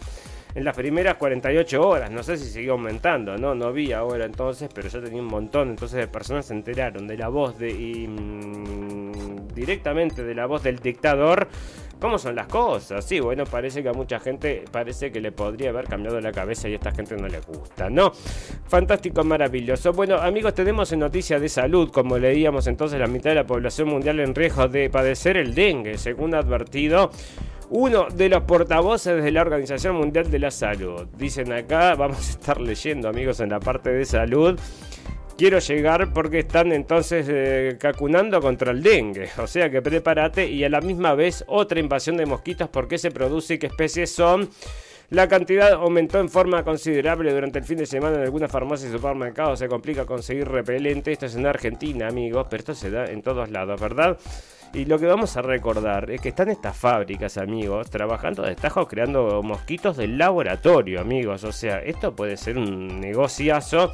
[0.55, 2.11] en las primeras 48 horas.
[2.11, 3.55] No sé si siguió aumentando, ¿no?
[3.55, 5.71] No vi ahora entonces, pero ya tenía un montón.
[5.71, 7.73] Entonces de personas se enteraron de la voz de...
[8.09, 9.13] Mm,
[9.55, 11.49] directamente de la voz del dictador
[12.03, 13.05] cómo son las cosas.
[13.05, 16.69] Sí, bueno, parece que a mucha gente parece que le podría haber cambiado la cabeza
[16.69, 18.11] y a esta gente no le gusta, ¿no?
[18.67, 19.93] Fantástico, maravilloso.
[19.93, 23.89] Bueno, amigos, tenemos en noticias de salud, como leíamos entonces, la mitad de la población
[23.89, 27.13] mundial en riesgo de padecer el dengue, según advertido
[27.71, 31.07] uno de los portavoces de la Organización Mundial de la Salud.
[31.17, 34.59] Dicen acá, vamos a estar leyendo amigos en la parte de salud,
[35.37, 39.29] quiero llegar porque están entonces eh, cacunando contra el dengue.
[39.39, 42.69] O sea que prepárate y a la misma vez otra invasión de mosquitos.
[42.69, 44.49] ¿Por qué se produce y qué especies son?
[45.11, 48.95] La cantidad aumentó en forma considerable durante el fin de semana en algunas farmacias y
[48.95, 49.59] supermercados.
[49.59, 51.13] Se complica conseguir repelente.
[51.13, 54.19] Esto es en Argentina, amigos, pero esto se da en todos lados, ¿verdad?
[54.73, 58.57] Y lo que vamos a recordar es que están estas fábricas, amigos, trabajando de
[58.89, 61.45] creando mosquitos del laboratorio, amigos.
[61.45, 63.93] O sea, esto puede ser un negociazo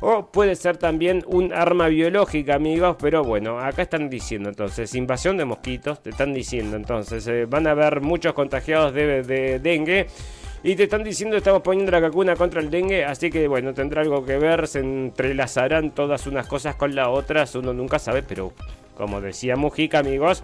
[0.00, 2.96] o puede ser también un arma biológica, amigos.
[3.00, 6.02] Pero bueno, acá están diciendo entonces, invasión de mosquitos.
[6.02, 10.06] Te están diciendo entonces, eh, van a haber muchos contagiados de, dengue.
[10.62, 14.02] Y te están diciendo estamos poniendo la vacuna contra el dengue, así que bueno, tendrá
[14.02, 18.52] algo que ver, se entrelazarán todas unas cosas con las otras, uno nunca sabe, pero
[18.96, 20.42] como decía Mujica, amigos,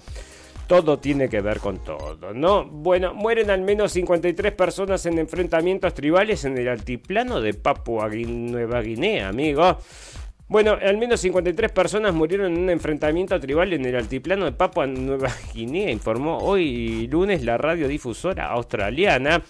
[0.73, 2.65] todo tiene que ver con todo, ¿no?
[2.65, 8.81] Bueno, mueren al menos 53 personas en enfrentamientos tribales en el altiplano de Papua Nueva
[8.81, 9.77] Guinea, amigos.
[10.49, 14.87] Bueno, al menos 53 personas murieron en un enfrentamiento tribal en el altiplano de Papua
[14.87, 19.43] Nueva Guinea, informó hoy lunes la radiodifusora australiana.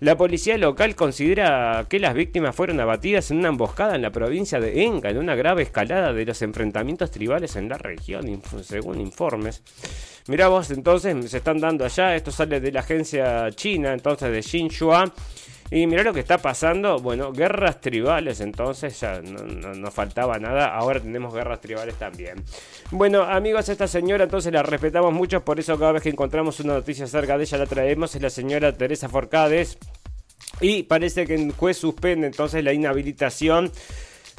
[0.00, 4.60] La policía local considera que las víctimas fueron abatidas en una emboscada en la provincia
[4.60, 9.60] de Enga, en una grave escalada de los enfrentamientos tribales en la región, según informes.
[10.28, 14.40] Mirá vos, entonces se están dando allá, esto sale de la agencia china, entonces de
[14.40, 15.12] Xinhua.
[15.70, 20.74] Y mirá lo que está pasando, bueno, guerras tribales, entonces ya no, no, faltaba nada,
[20.74, 22.42] ahora tenemos guerras tribales también.
[22.90, 26.74] Bueno, amigos, esta señora entonces la respetamos mucho, por eso cada vez que encontramos una
[26.74, 29.76] noticia acerca de ella la traemos, es la señora Teresa Forcades.
[30.60, 33.70] Y parece que el juez suspende entonces la inhabilitación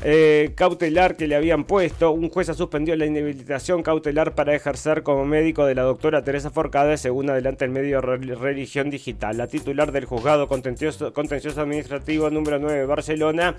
[0.02, 2.12] eh, cautelar que le habían puesto.
[2.12, 6.52] Un juez ha suspendido la inhabilitación cautelar para ejercer como médico de la doctora Teresa
[6.52, 9.38] Forcade, según adelanta el medio Religión Digital.
[9.38, 13.56] La titular del juzgado contencioso, contencioso administrativo número 9 de Barcelona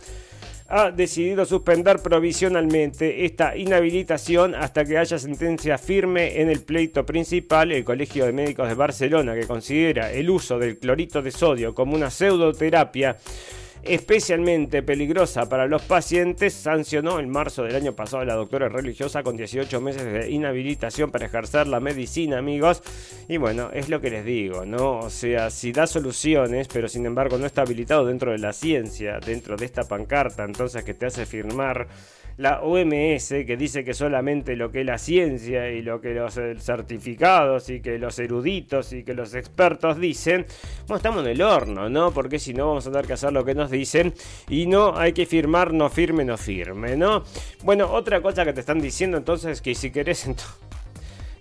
[0.70, 7.72] ha decidido suspender provisionalmente esta inhabilitación hasta que haya sentencia firme en el pleito principal.
[7.72, 11.96] El Colegio de Médicos de Barcelona, que considera el uso del clorito de sodio como
[11.96, 13.16] una pseudoterapia,
[13.82, 19.22] especialmente peligrosa para los pacientes, sancionó en marzo del año pasado a la doctora religiosa
[19.22, 22.82] con 18 meses de inhabilitación para ejercer la medicina, amigos.
[23.28, 24.98] Y bueno, es lo que les digo, ¿no?
[24.98, 29.18] O sea, si da soluciones, pero sin embargo no está habilitado dentro de la ciencia,
[29.18, 31.88] dentro de esta pancarta, entonces que te hace firmar
[32.36, 36.56] la OMS que dice que solamente lo que la ciencia y lo que los eh,
[36.58, 40.46] certificados y que los eruditos y que los expertos dicen,
[40.86, 42.12] bueno, estamos en el horno, ¿no?
[42.12, 44.14] Porque si no vamos a tener que hacer lo que nos dicen
[44.48, 47.24] y no hay que firmar, no firme, no firme, ¿no?
[47.62, 50.28] Bueno, otra cosa que te están diciendo entonces que si querés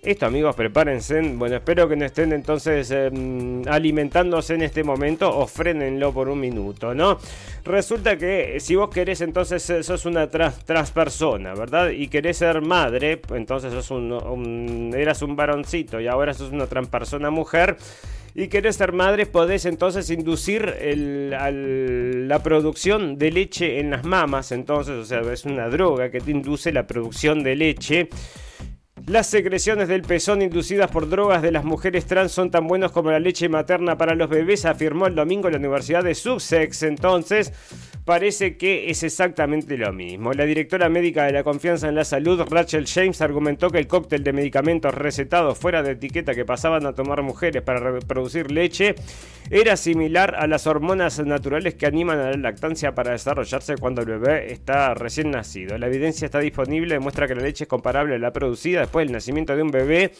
[0.02, 1.20] esto amigos, prepárense.
[1.20, 6.40] Bueno, espero que no estén entonces em, alimentándose en este momento o frenenlo por un
[6.40, 7.18] minuto, ¿no?
[7.64, 11.90] Resulta que si vos querés entonces eh, sos una transpersona, ¿verdad?
[11.90, 17.30] Y querés ser madre, entonces sos un, eras un varoncito y ahora sos una transpersona
[17.30, 17.76] mujer
[18.34, 20.76] y querés ser madre, podés entonces inducir
[21.30, 24.52] la producción de leche en las mamas.
[24.52, 28.08] Entonces, o sea, es una droga que te induce la producción de leche.
[29.06, 33.10] Las secreciones del pezón inducidas por drogas de las mujeres trans son tan buenos como
[33.10, 36.82] la leche materna para los bebés, afirmó el domingo la Universidad de Sussex.
[36.84, 37.52] Entonces,
[38.04, 40.32] parece que es exactamente lo mismo.
[40.32, 44.22] La directora médica de la confianza en la salud, Rachel James, argumentó que el cóctel
[44.22, 48.94] de medicamentos recetados fuera de etiqueta que pasaban a tomar mujeres para producir leche
[49.50, 54.06] era similar a las hormonas naturales que animan a la lactancia para desarrollarse cuando el
[54.06, 55.76] bebé está recién nacido.
[55.76, 59.12] La evidencia está disponible, demuestra que la leche es comparable a la producida después del
[59.12, 60.12] nacimiento de un bebé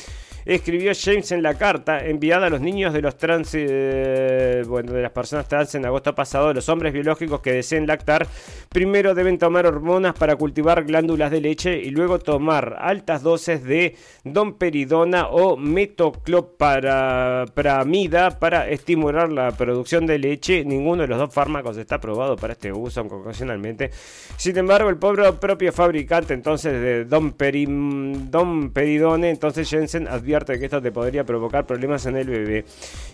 [0.45, 5.11] escribió James en la carta enviada a los niños de los trans, eh, de las
[5.13, 6.53] personas trans en agosto pasado.
[6.53, 8.27] Los hombres biológicos que deseen lactar
[8.69, 13.97] primero deben tomar hormonas para cultivar glándulas de leche y luego tomar altas dosis de
[14.25, 20.65] domperidona o metoclopramida para estimular la producción de leche.
[20.65, 23.91] Ninguno de los dos fármacos está aprobado para este uso ocasionalmente.
[24.37, 30.93] Sin embargo, el pobre propio fabricante entonces de domperidone, entonces Jensen advierte que esto te
[30.93, 32.65] podría provocar problemas en el bebé.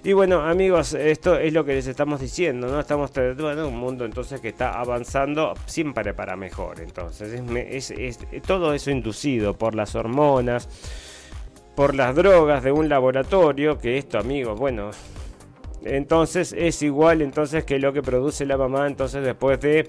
[0.04, 2.78] Y bueno, amigos, esto es lo que les estamos diciendo, ¿no?
[2.78, 6.80] Estamos en un mundo entonces que está avanzando siempre para mejor.
[6.80, 7.40] Entonces,
[7.98, 10.68] es, todo eso inducido por las hormonas,
[11.74, 14.90] por las drogas de un laboratorio, que esto, amigos, bueno,
[15.86, 19.88] entonces es igual entonces que lo que produce la mamá entonces después de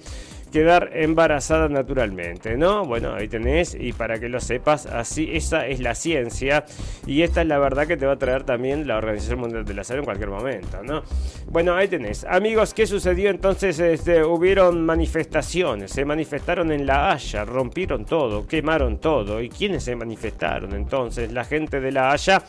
[0.52, 2.86] quedar embarazada naturalmente, ¿no?
[2.86, 6.66] Bueno, ahí tenés y para que lo sepas, así esa es la ciencia
[7.06, 9.74] y esta es la verdad que te va a traer también la Organización Mundial de
[9.74, 11.04] la Salud en cualquier momento, ¿no?
[11.48, 12.26] Bueno, ahí tenés.
[12.26, 13.80] Amigos, ¿qué sucedió entonces?
[13.80, 19.42] Este, hubieron manifestaciones, se manifestaron en La Haya, rompieron todo, quemaron todo.
[19.42, 21.32] ¿Y quiénes se manifestaron entonces?
[21.32, 22.44] La gente de La Haya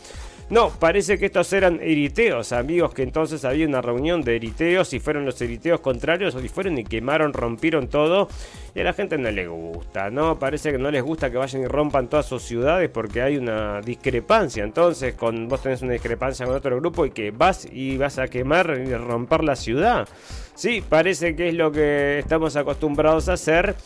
[0.50, 4.98] no, parece que estos eran eriteos, amigos, que entonces había una reunión de eriteos y
[4.98, 8.28] fueron los eriteos contrarios y fueron y quemaron, rompieron todo.
[8.74, 10.38] Y a la gente no le gusta, ¿no?
[10.38, 13.82] Parece que no les gusta que vayan y rompan todas sus ciudades porque hay una
[13.82, 14.64] discrepancia.
[14.64, 18.28] Entonces, con vos tenés una discrepancia con otro grupo y que vas y vas a
[18.28, 20.08] quemar y romper la ciudad.
[20.54, 23.76] Sí, parece que es lo que estamos acostumbrados a hacer.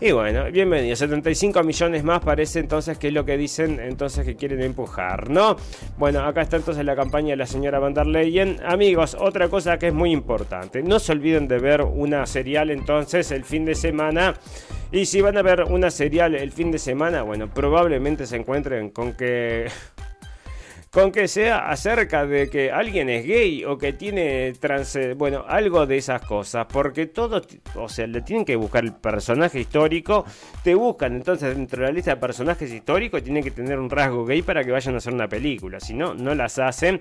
[0.00, 0.94] Y bueno, bienvenido.
[0.94, 5.56] 75 millones más parece entonces que es lo que dicen entonces que quieren empujar, ¿no?
[5.96, 8.60] Bueno, acá está entonces la campaña de la señora Van der Leyen.
[8.64, 10.84] Amigos, otra cosa que es muy importante.
[10.84, 14.34] No se olviden de ver una serial entonces el fin de semana.
[14.92, 18.90] Y si van a ver una serial el fin de semana, bueno, probablemente se encuentren
[18.90, 19.66] con que
[20.98, 25.44] con que sea acerca de que alguien es gay o que tiene trans, eh, bueno,
[25.46, 27.40] algo de esas cosas, porque todo,
[27.76, 30.24] o sea, le tienen que buscar el personaje histórico,
[30.64, 34.24] te buscan entonces dentro de la lista de personajes históricos, tienen que tener un rasgo
[34.26, 36.98] gay para que vayan a hacer una película, si no, no las hacen.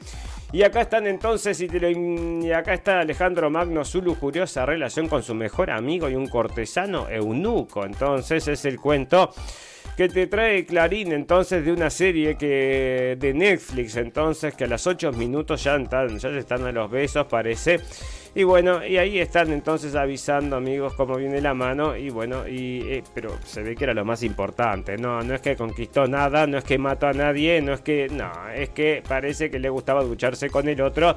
[0.51, 5.33] Y acá están entonces, y, y acá está Alejandro Magno, su lujuriosa relación con su
[5.33, 9.33] mejor amigo y un cortesano eunuco, entonces es el cuento
[9.97, 14.85] que te trae Clarín entonces de una serie que de Netflix entonces que a las
[14.85, 17.79] 8 minutos ya están, ya están a los besos parece.
[18.35, 21.97] Y bueno y ahí están entonces avisando amigos cómo viene la mano.
[21.97, 24.97] Y bueno y eh, pero se ve que era lo más importante.
[24.97, 28.07] No no es que conquistó nada no es que mató a nadie no es que
[28.07, 31.15] no es que parece que le gustaba ducharse con el otro.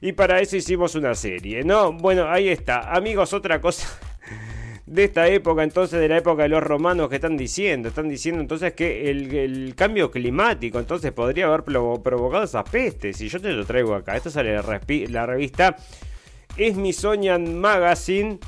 [0.00, 2.94] Y para eso hicimos una serie no bueno ahí está.
[2.94, 4.11] Amigos otra cosa
[4.92, 8.42] de esta época, entonces de la época de los romanos que están diciendo, están diciendo
[8.42, 13.18] entonces que el, cambio climático entonces podría haber provocado esas pestes.
[13.22, 14.16] Y yo te lo traigo acá.
[14.16, 15.76] Esto sale la, la revista
[16.58, 18.38] Smithsonian Magazine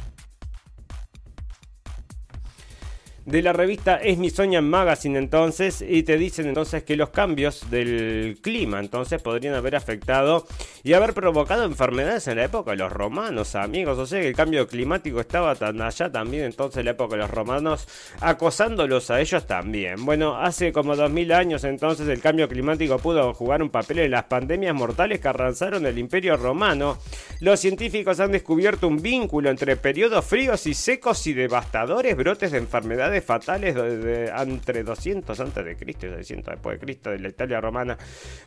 [3.27, 8.81] de la revista Smithsonian Magazine entonces y te dicen entonces que los cambios del clima
[8.81, 10.47] entonces podrían haber afectado
[10.83, 13.99] y haber provocado enfermedades en la época de los romanos amigos.
[13.99, 17.23] O sea que el cambio climático estaba tan allá también entonces en la época de
[17.23, 17.89] los romanos
[18.21, 20.05] acosándolos a ellos también.
[20.05, 24.25] Bueno hace como 2000 años entonces el cambio climático pudo jugar un papel en las
[24.25, 26.99] pandemias mortales que arrasaron el imperio romano.
[27.41, 32.59] Los científicos han descubierto un vínculo entre periodos fríos y secos y devastadores brotes de
[32.59, 37.61] enfermedades fatales entre 200 antes de Cristo y 600 después de Cristo de la Italia
[37.61, 37.99] romana.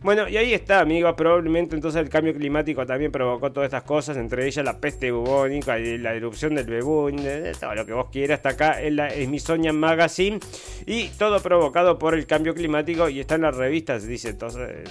[0.02, 1.14] Bueno, y ahí está, amigos.
[1.16, 5.80] Probablemente entonces el cambio climático también provocó todas estas cosas, entre ellas la peste bubónica
[5.80, 7.24] y la erupción del bebún,
[7.60, 8.40] todo lo que vos quieras.
[8.40, 10.40] Está acá en la Smithsonian Magazine
[10.86, 14.88] y todo provocado por el cambio climático y está en las revistas, dice entonces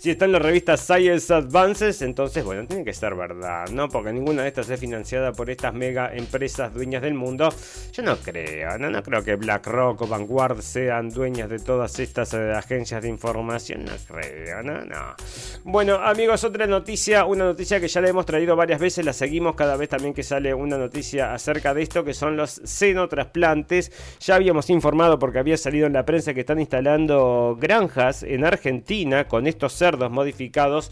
[0.00, 3.90] si está en la revista Science Advances, entonces, bueno, tiene que ser verdad, ¿no?
[3.90, 7.50] Porque ninguna de estas es financiada por estas mega empresas dueñas del mundo.
[7.92, 12.32] Yo no creo, no, no creo que BlackRock o Vanguard sean dueñas de todas estas
[12.32, 13.84] eh, agencias de información.
[13.84, 15.16] No creo, no, no.
[15.64, 19.54] Bueno, amigos, otra noticia, una noticia que ya le hemos traído varias veces, la seguimos
[19.54, 23.92] cada vez también que sale una noticia acerca de esto, que son los senotrasplantes.
[24.20, 29.28] Ya habíamos informado porque había salido en la prensa que están instalando granjas en Argentina
[29.28, 29.74] con estos
[30.10, 30.90] modificados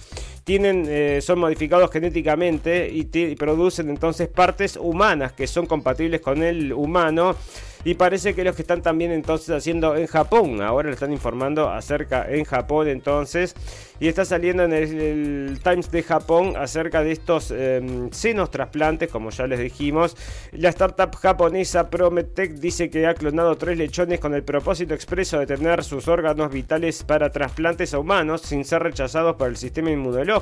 [0.51, 3.05] eh, son modificados genéticamente y,
[3.37, 7.37] producen entonces partes humanas que son compatibles con el humano
[7.85, 11.71] y parece que los que están también entonces haciendo en Japón, ahora lo están informando
[11.71, 13.55] acerca en Japón entonces,
[14.01, 19.31] y está saliendo en el, Times de Japón acerca de estos em, senos trasplantes, como
[19.31, 20.17] ya les dijimos.
[20.53, 25.47] La startup japonesa Prometech dice que ha clonado tres lechones con el propósito expreso de
[25.47, 30.38] tener sus órganos vitales para trasplantes a humanos sin ser rechazados por el sistema inmunológico.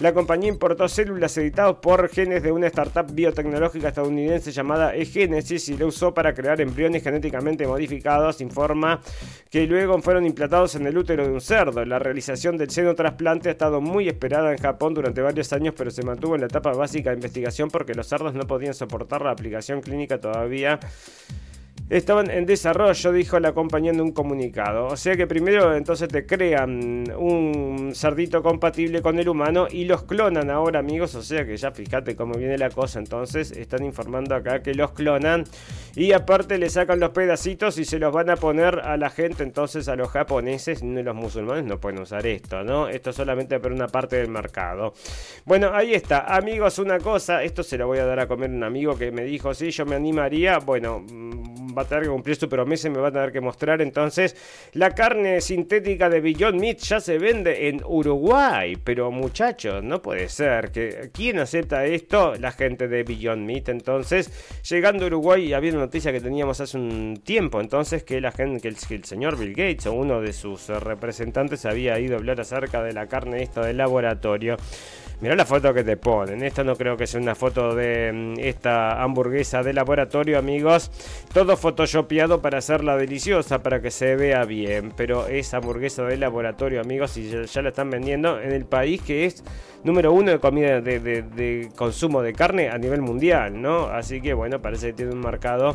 [0.00, 5.76] La compañía importó células editadas por genes de una startup biotecnológica estadounidense llamada eGenesis y
[5.76, 9.00] la usó para crear embriones genéticamente modificados, informa
[9.48, 11.84] que luego fueron implantados en el útero de un cerdo.
[11.84, 15.90] La realización del seno trasplante ha estado muy esperada en Japón durante varios años, pero
[15.92, 19.30] se mantuvo en la etapa básica de investigación porque los cerdos no podían soportar la
[19.30, 20.80] aplicación clínica todavía
[21.92, 24.86] estaban en desarrollo, dijo la compañía en un comunicado.
[24.86, 30.04] O sea que primero entonces te crean un cerdito compatible con el humano y los
[30.04, 31.14] clonan ahora, amigos.
[31.14, 32.98] O sea que ya fíjate cómo viene la cosa.
[32.98, 35.44] Entonces están informando acá que los clonan
[35.94, 39.42] y aparte le sacan los pedacitos y se los van a poner a la gente.
[39.42, 42.88] Entonces a los japoneses, los musulmanes no pueden usar esto, ¿no?
[42.88, 44.94] Esto solamente para una parte del mercado.
[45.44, 46.78] Bueno, ahí está, amigos.
[46.78, 49.24] Una cosa, esto se lo voy a dar a comer a un amigo que me
[49.24, 50.58] dijo, sí, yo me animaría.
[50.58, 51.04] Bueno,
[51.76, 53.82] va a tener que cumplir su promesa y me va a tener que mostrar.
[53.82, 54.36] Entonces,
[54.72, 58.76] la carne sintética de Beyond Meat ya se vende en Uruguay.
[58.82, 60.70] Pero muchachos, no puede ser.
[60.70, 62.34] que ¿Quién acepta esto?
[62.36, 63.68] La gente de Beyond Meat.
[63.68, 64.30] Entonces,
[64.68, 67.60] llegando a Uruguay, había una noticia que teníamos hace un tiempo.
[67.60, 71.98] Entonces, que la gente, que el, señor Bill Gates o uno de sus representantes había
[71.98, 74.56] ido a hablar acerca de la carne esta del laboratorio.
[75.22, 76.42] Mirá la foto que te ponen.
[76.42, 80.90] Esta no creo que sea una foto de mm, esta hamburguesa de laboratorio, amigos.
[81.32, 84.92] Todo photoshopeado para hacerla deliciosa, para que se vea bien.
[84.96, 89.26] Pero es hamburguesa de laboratorio, amigos, y ya la están vendiendo en el país que
[89.26, 89.44] es
[89.84, 93.86] número uno de comida de, consumo de carne a nivel mundial, ¿no?
[93.86, 95.74] Así que bueno, parece que tiene un mercado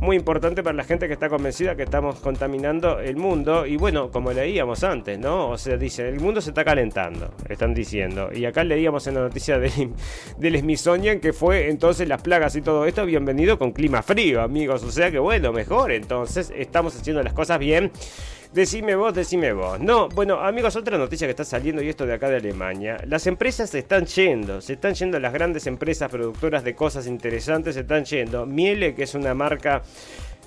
[0.00, 3.66] muy importante para la gente que está convencida que estamos contaminando el mundo.
[3.66, 5.50] Y bueno, como leíamos antes, ¿no?
[5.50, 8.30] O sea, dice, el mundo se está calentando, están diciendo.
[8.32, 9.90] Y acá leíamos en la noticia de,
[10.38, 14.82] del Smithsonian que fue entonces las plagas y todo esto, bienvenido con clima frío, amigos.
[14.82, 15.92] O sea que bueno, mejor.
[15.92, 17.92] Entonces, estamos haciendo las cosas bien.
[18.52, 19.78] Decime vos, decime vos.
[19.78, 22.96] No, bueno, amigos, otra noticia que está saliendo y esto de acá de Alemania.
[23.06, 27.74] Las empresas se están yendo, se están yendo las grandes empresas productoras de cosas interesantes,
[27.74, 28.46] se están yendo.
[28.46, 29.82] Miele, que es una marca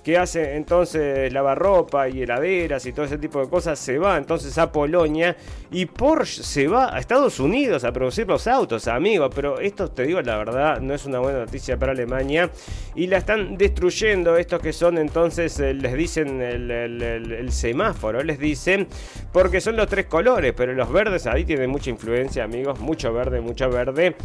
[0.03, 4.57] que hace entonces lavarropa y heladeras y todo ese tipo de cosas, se va entonces
[4.57, 5.35] a Polonia
[5.69, 9.31] y Porsche se va a Estados Unidos a producir los autos, amigos.
[9.33, 12.49] Pero esto te digo la verdad, no es una buena noticia para Alemania
[12.95, 18.87] y la están destruyendo estos que son entonces, eh, les dicen el, semáforo, les dicen,
[19.31, 23.41] porque son los tres colores, pero los verdes ahí tienen mucha influencia, amigos, mucho verde,
[23.41, 24.15] mucho verde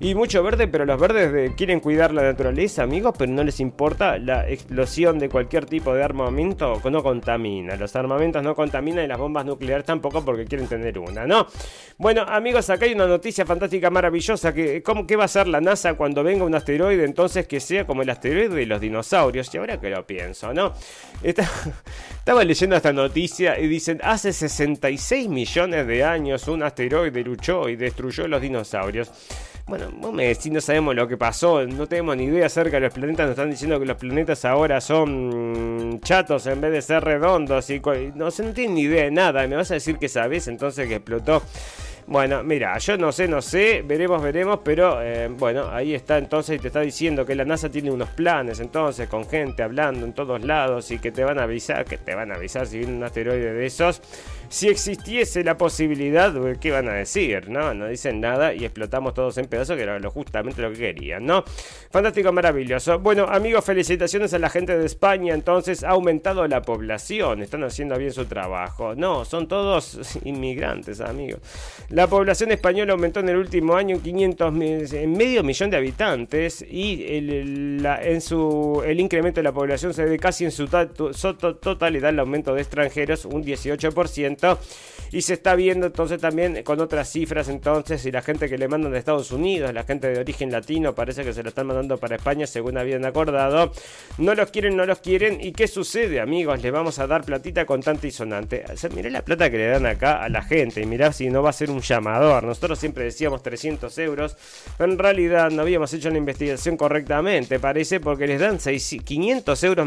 [0.00, 4.18] y mucho verde, pero los verdes quieren cuidar la naturaleza, amigos, pero no les importa
[4.18, 7.76] la explosión de cualquier tipo de armamento no contamina.
[7.76, 11.46] Los armamentos no contaminan y las bombas nucleares tampoco porque quieren tener una, ¿no?
[11.98, 14.52] Bueno, amigos, acá hay una noticia fantástica, maravillosa.
[14.52, 17.04] Que, ¿cómo, ¿Qué va a hacer la NASA cuando venga un asteroide?
[17.04, 19.52] Entonces que sea como el asteroide de los dinosaurios.
[19.54, 20.72] Y ahora que lo pienso, ¿no?
[21.22, 27.76] estaba leyendo esta noticia y dicen, hace 66 millones de años un asteroide luchó y
[27.76, 29.10] destruyó los dinosaurios.
[29.66, 32.82] Bueno, vos me decís, no sabemos lo que pasó, no tenemos ni idea acerca de
[32.82, 37.02] los planetas, nos están diciendo que los planetas ahora son chatos en vez de ser
[37.02, 37.82] redondos y
[38.14, 40.86] no, se no tienen ni idea de nada, me vas a decir que sabes entonces
[40.86, 41.42] que explotó
[42.08, 46.56] bueno, mira, yo no sé, no sé, veremos, veremos, pero eh, bueno, ahí está entonces
[46.56, 50.12] y te está diciendo que la NASA tiene unos planes entonces con gente hablando en
[50.12, 52.94] todos lados y que te van a avisar, que te van a avisar si viene
[52.94, 54.00] un asteroide de esos.
[54.48, 57.48] Si existiese la posibilidad, ¿qué van a decir?
[57.48, 61.24] No, no dicen nada y explotamos todos en pedazos, que era justamente lo que querían,
[61.26, 61.44] ¿no?
[61.90, 62.98] Fantástico, maravilloso.
[62.98, 67.96] Bueno, amigos, felicitaciones a la gente de España, entonces ha aumentado la población, están haciendo
[67.98, 68.94] bien su trabajo.
[68.94, 71.40] No, son todos inmigrantes, amigos.
[71.88, 74.54] La población española aumentó en el último año en 500,
[74.92, 80.04] en medio millón de habitantes y el, en su, el incremento de la población se
[80.04, 84.35] debe casi en su, totalidad al aumento de extranjeros, un 18%.
[85.12, 88.66] Y se está viendo entonces también con otras cifras entonces y la gente que le
[88.68, 91.96] mandan de Estados Unidos, la gente de origen latino parece que se lo están mandando
[91.96, 93.72] para España según habían acordado.
[94.18, 95.38] No los quieren, no los quieren.
[95.40, 96.60] ¿Y qué sucede amigos?
[96.62, 98.64] Les vamos a dar platita contante y sonante.
[98.68, 101.42] O mirá la plata que le dan acá a la gente y mirá si no
[101.42, 102.44] va a ser un llamador.
[102.44, 104.36] Nosotros siempre decíamos 300 euros,
[104.78, 109.86] en realidad no habíamos hecho la investigación correctamente, parece, porque les dan 500 euros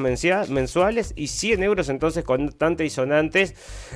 [0.50, 3.54] mensuales y 100 euros entonces contantes y sonantes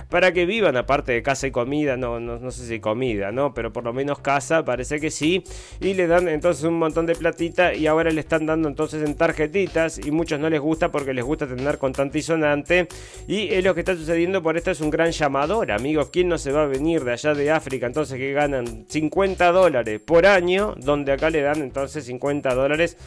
[0.10, 3.54] para que vivan aparte de casa y comida, no, no, no sé si comida, ¿no?
[3.54, 5.44] Pero por lo menos casa, parece que sí.
[5.80, 9.16] Y le dan entonces un montón de platita y ahora le están dando entonces en
[9.16, 12.88] tarjetitas y muchos no les gusta porque les gusta tener contante y sonante.
[13.28, 16.10] Y es lo que está sucediendo por esto es un gran llamador, amigos.
[16.12, 20.02] ¿Quién no se va a venir de allá de África entonces que ganan 50 dólares
[20.06, 20.76] por año?
[20.78, 22.98] Donde acá le dan entonces 50 dólares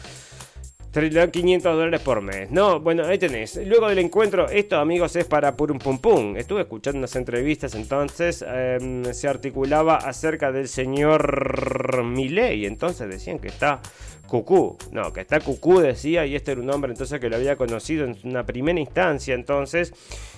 [0.91, 2.49] 500 dólares por mes.
[2.49, 3.59] No, bueno, ahí tenés.
[3.65, 6.35] Luego del encuentro, esto, amigos, es para Purum Pum Pum.
[6.37, 8.43] Estuve escuchando unas entrevistas entonces.
[8.47, 12.65] Em, se articulaba acerca del señor Milei.
[12.65, 13.81] Entonces decían que está
[14.27, 14.77] Cucú.
[14.91, 18.05] No, que está Cucú decía, y este era un hombre entonces que lo había conocido
[18.05, 19.93] en una primera instancia entonces,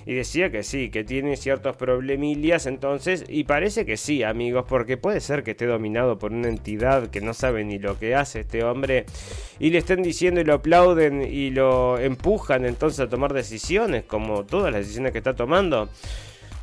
[0.06, 4.98] y decía que sí, que tiene ciertos problemillas entonces, y parece que sí, amigos, porque
[4.98, 8.42] puede ser que esté dominado por una entidad que no sabe ni lo que hace
[8.42, 9.06] este hombre,
[9.60, 14.46] y le estén diciendo y lo aplauden y lo empujan entonces a tomar decisiones, como
[14.46, 15.90] todas las decisiones que está tomando.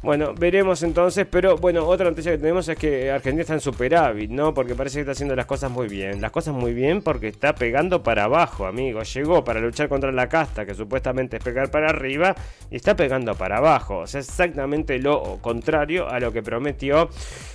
[0.02, 4.30] Bueno, veremos entonces, pero bueno, otra noticia que tenemos es que Argentina está en superávit,
[4.30, 4.54] ¿no?
[4.54, 6.20] Porque parece que está haciendo las cosas muy bien.
[6.20, 9.12] Las cosas muy bien porque está pegando para abajo, amigos.
[9.14, 12.34] Llegó para luchar contra la casta, que supuestamente es pegar para arriba,
[12.70, 13.98] y está pegando para abajo.
[13.98, 17.08] O sea, exactamente lo contrario a lo que prometió.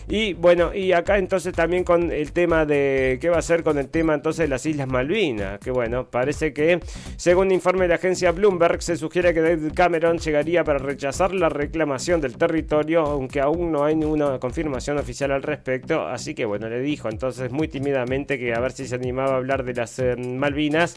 [0.08, 3.78] Y bueno, y acá entonces también con el tema de qué va a hacer con
[3.78, 5.60] el tema entonces de las Islas Malvinas.
[5.60, 6.80] Que bueno, parece que
[7.18, 11.49] según informe de la agencia Bloomberg, se sugiere que David Cameron llegaría para rechazar la
[11.49, 16.06] reclamación del territorio, aunque aún no hay ninguna confirmación oficial al respecto.
[16.06, 19.38] Así que bueno, le dijo entonces muy tímidamente que a ver si se animaba a
[19.38, 20.95] hablar de las eh, Malvinas.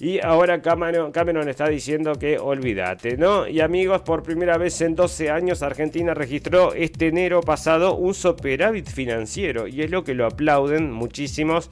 [0.00, 3.46] Y ahora Cameron, Cameron, está diciendo que olvídate, ¿no?
[3.46, 8.88] Y amigos, por primera vez en 12 años Argentina registró este enero pasado un superávit
[8.88, 9.68] financiero.
[9.68, 11.70] Y es lo que lo aplauden muchísimos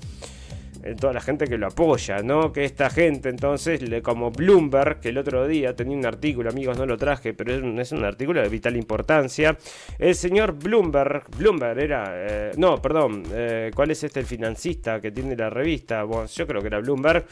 [0.83, 2.53] eh, toda la gente que lo apoya, ¿no?
[2.53, 6.87] Que esta gente, entonces, como Bloomberg, que el otro día tenía un artículo, amigos, no
[6.87, 9.59] lo traje, pero es un, es un artículo de vital importancia.
[9.99, 15.11] El señor Bloomberg, Bloomberg era, eh, no, perdón, eh, ¿cuál es este el financista que
[15.11, 16.03] tiene la revista?
[16.05, 17.27] Bueno, yo creo que era Bloomberg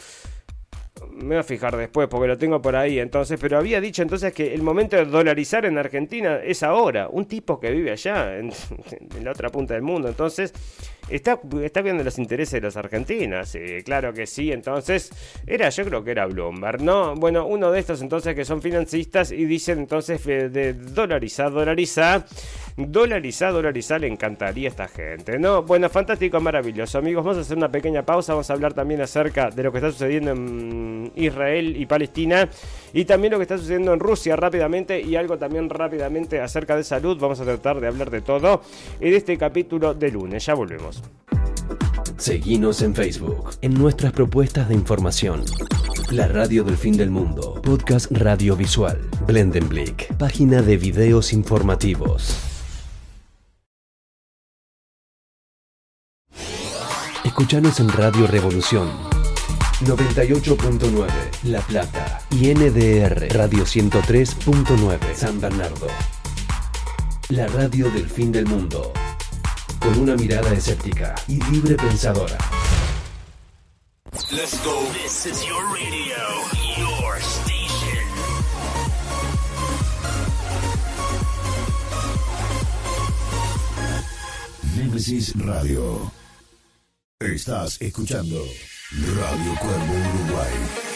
[1.19, 4.33] me voy a fijar después porque lo tengo por ahí entonces, pero había dicho entonces
[4.33, 8.53] que el momento de dolarizar en Argentina es ahora, un tipo que vive allá, en,
[9.17, 10.53] en, la otra punta del mundo, entonces
[11.11, 11.41] está,
[11.83, 13.57] viendo los intereses de los argentinos.
[13.85, 15.11] claro que sí, entonces
[15.47, 17.15] era, yo creo que era Bloomberg, ¿no?
[17.15, 22.27] Bueno, uno de estos entonces que son financistas y dicen entonces de dolarizar, dolarizar,
[22.77, 25.63] dolarizar, dolarizar, le encantaría a esta gente, ¿no?
[25.63, 26.99] Bueno, fantástico, maravilloso.
[26.99, 29.79] Amigos, vamos a hacer una pequeña pausa, vamos a hablar también acerca de lo que
[29.79, 32.49] está sucediendo en Israel y Palestina
[32.93, 36.85] y también lo que está sucediendo en Rusia rápidamente y algo también rápidamente acerca de
[36.85, 37.19] salud.
[37.21, 38.63] Vamos a tratar de hablar de todo
[39.01, 40.47] en este capítulo de lunes.
[40.47, 40.98] Ya volvemos.
[42.19, 45.45] Seguimos en Facebook, en nuestras propuestas de información.
[46.11, 52.37] La radio del fin del mundo, podcast radiovisual, Blendenblick, página de videos informativos.
[57.25, 58.91] Escuchanos en Radio Revolución.
[59.85, 61.07] 98.9
[61.45, 62.21] La Plata.
[62.33, 65.87] Y NDR Radio 103.9 San Bernardo.
[67.29, 68.93] La radio del fin del mundo
[69.79, 72.39] con una mirada escéptica y libre pensadora.
[74.31, 74.85] Let's go.
[74.93, 76.17] This is your radio,
[76.79, 78.05] your station.
[84.77, 86.11] Nemesis Radio.
[87.21, 88.43] Estás escuchando
[88.93, 90.88] Radio Cuervo Uruguay.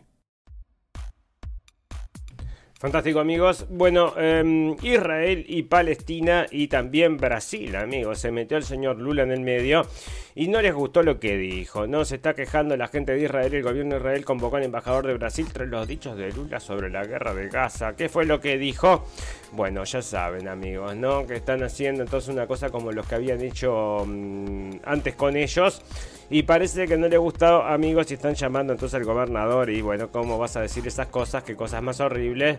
[2.80, 3.66] Fantástico amigos.
[3.68, 8.18] Bueno, em, Israel y Palestina y también Brasil, amigos.
[8.18, 9.86] Se metió el señor Lula en el medio
[10.34, 11.86] y no les gustó lo que dijo.
[11.86, 13.55] No se está quejando la gente de Israel.
[13.55, 16.91] El gobierno de Israel convocó al embajador de Brasil tras los dichos de Lula sobre
[16.91, 17.95] la guerra de Gaza.
[17.95, 19.05] ¿Qué fue lo que dijo?
[19.53, 21.24] Bueno, ya saben amigos, ¿no?
[21.26, 25.82] Que están haciendo entonces una cosa como los que habían hecho mm, antes con ellos
[26.31, 29.68] y parece que no le gustado, amigos, y están llamando entonces al gobernador.
[29.68, 31.43] Y bueno, ¿cómo vas a decir esas cosas?
[31.43, 32.59] Qué cosas más horribles.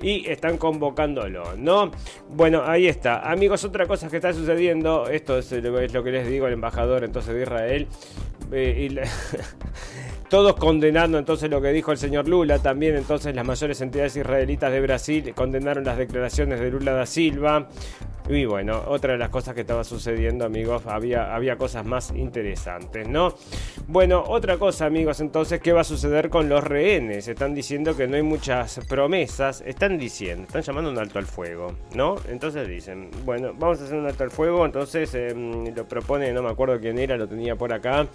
[0.00, 1.90] Y están convocándolo, ¿no?
[2.30, 3.30] Bueno, ahí está.
[3.30, 5.06] Amigos, otra cosa que está sucediendo.
[5.06, 7.88] Esto es lo que les digo al embajador entonces de Israel.
[8.52, 8.96] Eh, y
[10.30, 12.60] todos condenando entonces lo que dijo el señor Lula.
[12.60, 17.68] También entonces las mayores entidades israelitas de Brasil condenaron las declaraciones de Lula da Silva.
[18.28, 23.08] Y bueno, otra de las cosas que estaba sucediendo, amigos, había, había cosas más interesantes,
[23.08, 23.34] ¿no?
[23.88, 27.26] Bueno, otra cosa, amigos, entonces, ¿qué va a suceder con los rehenes?
[27.26, 29.64] Están diciendo que no hay muchas promesas.
[29.66, 32.14] Están diciendo, están llamando un alto al fuego, ¿no?
[32.28, 34.64] Entonces dicen, bueno, vamos a hacer un alto al fuego.
[34.64, 38.06] Entonces em, lo propone, no me acuerdo quién era, lo tenía por acá.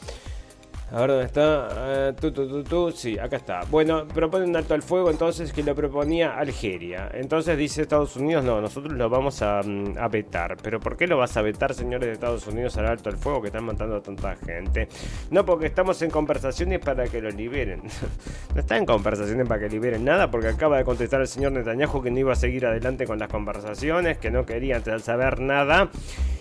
[0.91, 2.11] A ver dónde está.
[2.11, 3.61] Uh, tu, tu, tu, sí, acá está.
[3.71, 7.09] Bueno, propone un alto al fuego entonces que lo proponía Algeria.
[7.11, 10.57] Entonces dice Estados Unidos, no, nosotros lo vamos a, mm, a, vetar.
[10.61, 13.41] Pero ¿por qué lo vas a vetar, señores de Estados Unidos, al alto al fuego
[13.41, 14.87] que están matando a tanta gente?
[15.31, 17.81] No, porque estamos en conversaciones para que lo liberen.
[18.53, 22.03] no está en conversaciones para que liberen nada, porque acaba de contestar el señor Netanyahu
[22.03, 25.89] que no iba a seguir adelante con las conversaciones, que no querían saber nada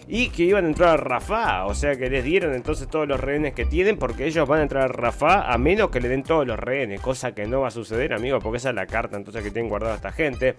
[0.07, 1.67] y que iban a entrar a Rafa.
[1.67, 4.63] O sea que les dieron entonces todos los rehenes que tienen porque ellos van a
[4.63, 7.69] entrar a Rafa a menos que le den todos los rehenes, cosa que no va
[7.69, 10.57] a suceder, amigo, porque esa es la carta entonces que tienen guardada esta gente.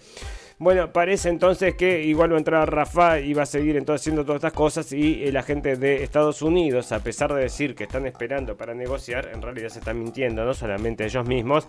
[0.57, 4.23] Bueno, parece entonces que igual va a entrar Rafa y va a seguir entonces haciendo
[4.23, 8.05] todas estas cosas y la gente de Estados Unidos, a pesar de decir que están
[8.05, 11.67] esperando para negociar, en realidad se están mintiendo, no solamente ellos mismos,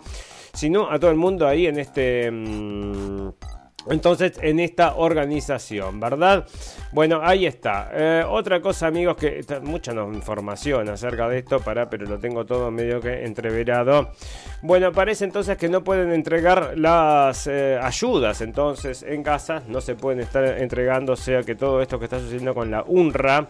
[0.53, 2.31] sino a todo el mundo ahí en este...
[2.31, 3.56] Mmm,
[3.89, 6.45] entonces, en esta organización, ¿verdad?
[6.91, 7.89] Bueno, ahí está.
[7.93, 12.99] Eh, otra cosa, amigos, que mucha información acerca de esto, pero lo tengo todo medio
[12.99, 14.11] que entreverado.
[14.61, 19.95] Bueno, parece entonces que no pueden entregar las eh, ayudas, entonces, en casa, no se
[19.95, 23.49] pueden estar entregando, o sea que todo esto que está sucediendo con la UNRWA.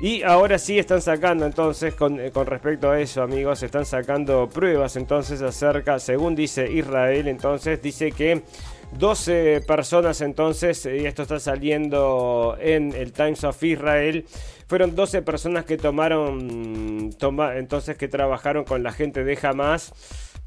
[0.00, 4.48] Y ahora sí están sacando entonces, con, eh, con, respecto a eso amigos, están sacando
[4.48, 8.44] pruebas entonces acerca, según dice Israel, entonces dice que
[8.92, 14.24] 12 personas entonces, y esto está saliendo en el Times of Israel,
[14.66, 17.10] fueron 12 personas que tomaron,
[17.56, 19.92] entonces que trabajaron con la gente de Hamas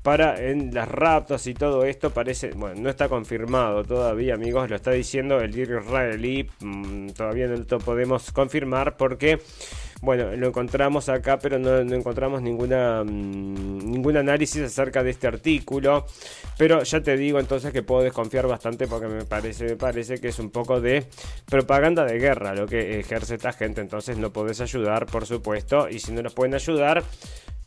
[0.02, 4.76] para en las raptos y todo esto parece, bueno, no está confirmado todavía, amigos, lo
[4.76, 9.40] está diciendo el diario israelí, mm, todavía no lo podemos confirmar porque
[10.02, 16.08] bueno, lo encontramos acá, pero no, encontramos ninguna, mm, ningún análisis acerca de este artículo.
[16.58, 20.30] Pero ya te digo entonces que puedo desconfiar bastante porque me parece, me parece que
[20.30, 21.06] es un poco de
[21.48, 23.82] propaganda de guerra lo que ejerce esta gente.
[23.82, 25.88] Entonces no podés ayudar, por supuesto.
[25.88, 27.04] Y si no nos pueden ayudar,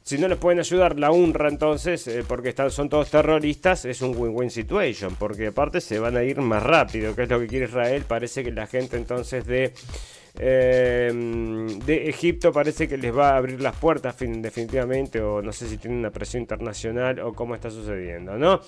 [0.03, 4.03] si no les pueden ayudar la UNRWA entonces, eh, porque están, son todos terroristas, es
[4.03, 7.47] un win-win situation, porque aparte se van a ir más rápido, que es lo que
[7.47, 8.05] quiere Israel.
[8.07, 9.73] Parece que la gente entonces de
[10.39, 15.69] em, de Egipto parece que les va a abrir las puertas definitivamente, o no sé
[15.69, 18.61] si tiene una presión internacional o cómo está sucediendo, ¿no?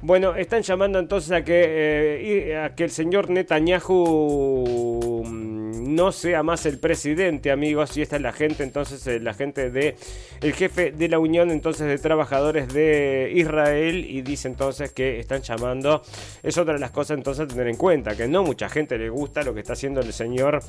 [0.00, 6.44] Bueno, están llamando entonces a que, eh, a que el señor Netanyahu mm, no sea
[6.44, 7.96] más el presidente, amigos.
[7.96, 9.96] Y esta es la gente, entonces, eh, la gente de
[10.40, 14.06] el jefe de la Unión entonces de Trabajadores de Israel.
[14.08, 16.02] Y dice entonces que están llamando.
[16.44, 19.08] Es otra de las cosas entonces a tener en cuenta, que no mucha gente le
[19.10, 20.60] gusta lo que está haciendo el señor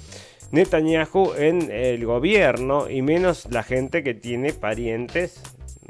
[0.49, 2.89] Netanyahu en el gobierno.
[2.89, 5.39] Y menos la gente que tiene parientes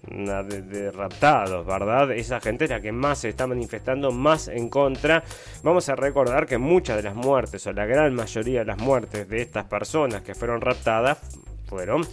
[0.10, 2.12] de, raptados, ¿verdad?
[2.12, 5.24] Esa gente es la que más se está manifestando, más en contra.
[5.64, 9.28] Vamos a recordar que muchas de las muertes, o la gran mayoría de las muertes
[9.30, 11.20] de estas personas que fueron raptadas,
[11.68, 12.06] fueron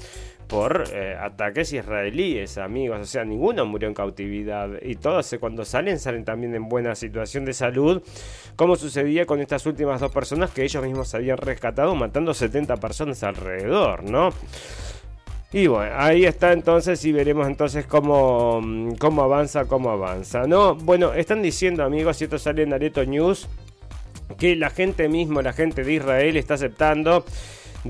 [0.46, 3.00] por eh, ataques israelíes, amigos.
[3.00, 4.68] O sea, ninguno murió en cautividad.
[4.82, 8.02] Y todos eh, cuando salen, salen también en buena situación de salud.
[8.54, 13.22] Como sucedía con estas últimas dos personas que ellos mismos habían rescatado, matando 70 personas
[13.22, 14.30] alrededor, ¿no?
[15.56, 20.46] Y bueno, ahí está entonces y veremos entonces cómo, mm, cómo avanza, cómo avanza.
[20.46, 23.48] No, bueno, están diciendo amigos, y esto sale en Areto News,
[24.38, 27.24] que la gente mismo, la gente de Israel está aceptando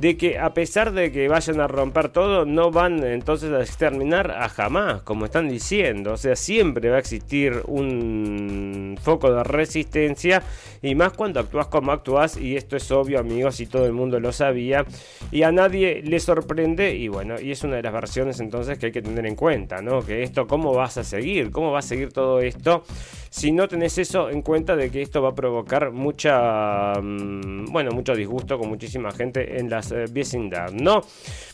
[0.00, 4.30] de que a pesar de que vayan a romper todo, no van entonces a exterminar
[4.30, 6.12] a jamás, como están diciendo.
[6.12, 10.42] O sea, siempre va a existir un foco de resistencia
[10.82, 14.20] y más cuando actúas como actúas y esto es obvio amigos y todo el mundo
[14.20, 14.84] lo sabía
[15.30, 18.86] y a nadie le sorprende y bueno, y es una de las versiones entonces que
[18.86, 20.04] hay que tener en cuenta, ¿no?
[20.04, 21.50] Que esto, ¿cómo vas a seguir?
[21.50, 22.84] ¿Cómo va a seguir todo esto?
[23.36, 27.90] Si no tenés eso en cuenta de que esto va a provocar mucha, mm, bueno,
[27.90, 31.02] mucho disgusto con muchísima gente en las eh, vecindad, ¿no?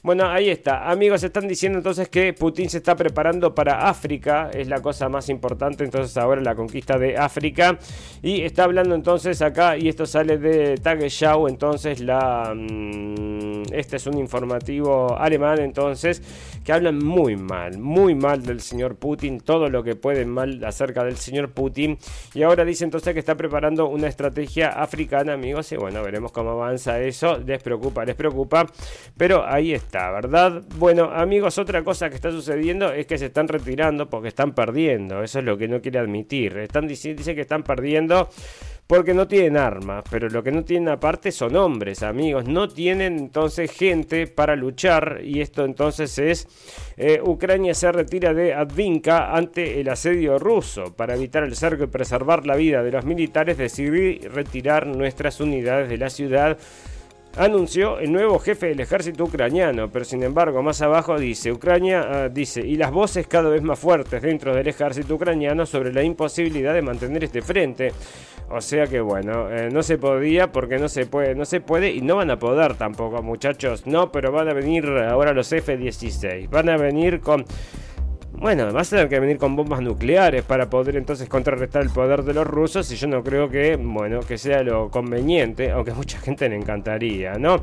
[0.05, 0.89] Bueno, ahí está.
[0.89, 5.29] Amigos, están diciendo entonces que Putin se está preparando para África, es la cosa más
[5.29, 7.77] importante entonces ahora la conquista de África
[8.23, 14.07] y está hablando entonces acá y esto sale de Tagesschau, entonces la mm, este es
[14.07, 16.23] un informativo alemán entonces
[16.65, 21.05] que hablan muy mal, muy mal del señor Putin, todo lo que pueden mal acerca
[21.05, 21.99] del señor Putin.
[22.35, 25.71] Y ahora dice entonces que está preparando una estrategia africana, amigos.
[25.73, 27.39] Y bueno, veremos cómo avanza eso.
[27.39, 28.67] Les preocupa, les preocupa.
[29.17, 30.63] Pero ahí está, ¿verdad?
[30.77, 35.23] Bueno, amigos, otra cosa que está sucediendo es que se están retirando porque están perdiendo.
[35.23, 36.57] Eso es lo que no quiere admitir.
[36.59, 38.29] Están diciendo, dice que están perdiendo
[38.87, 42.47] porque no tienen armas, pero lo que no tienen aparte son hombres, amigos.
[42.47, 46.49] No tienen entonces gente para luchar y esto entonces es
[46.97, 50.95] eh, Ucrania se retira de Advinka ante el asedio ruso.
[50.95, 55.89] Para evitar el cerco y preservar la vida de los militares decidí retirar nuestras unidades
[55.89, 56.59] de la ciudad
[57.37, 62.29] anunció el nuevo jefe del ejército ucraniano, pero sin embargo más abajo dice, Ucrania ah,
[62.29, 66.75] dice, y las voces cada vez más fuertes dentro del ejército ucraniano sobre la imposibilidad
[66.75, 67.93] de mantener este frente.
[68.51, 71.91] O sea que bueno, eh, no se podía porque no se puede, no se puede
[71.91, 76.51] y no van a poder tampoco muchachos, no, pero van a venir ahora los F-16,
[76.51, 77.47] van a venir con
[78.43, 82.25] bueno, vas a tener que venir con bombas nucleares para poder entonces contrarrestar el poder
[82.25, 85.95] de los rusos y yo no creo que, bueno, que sea lo conveniente, aunque a
[85.95, 87.61] mucha gente le encantaría, ¿no?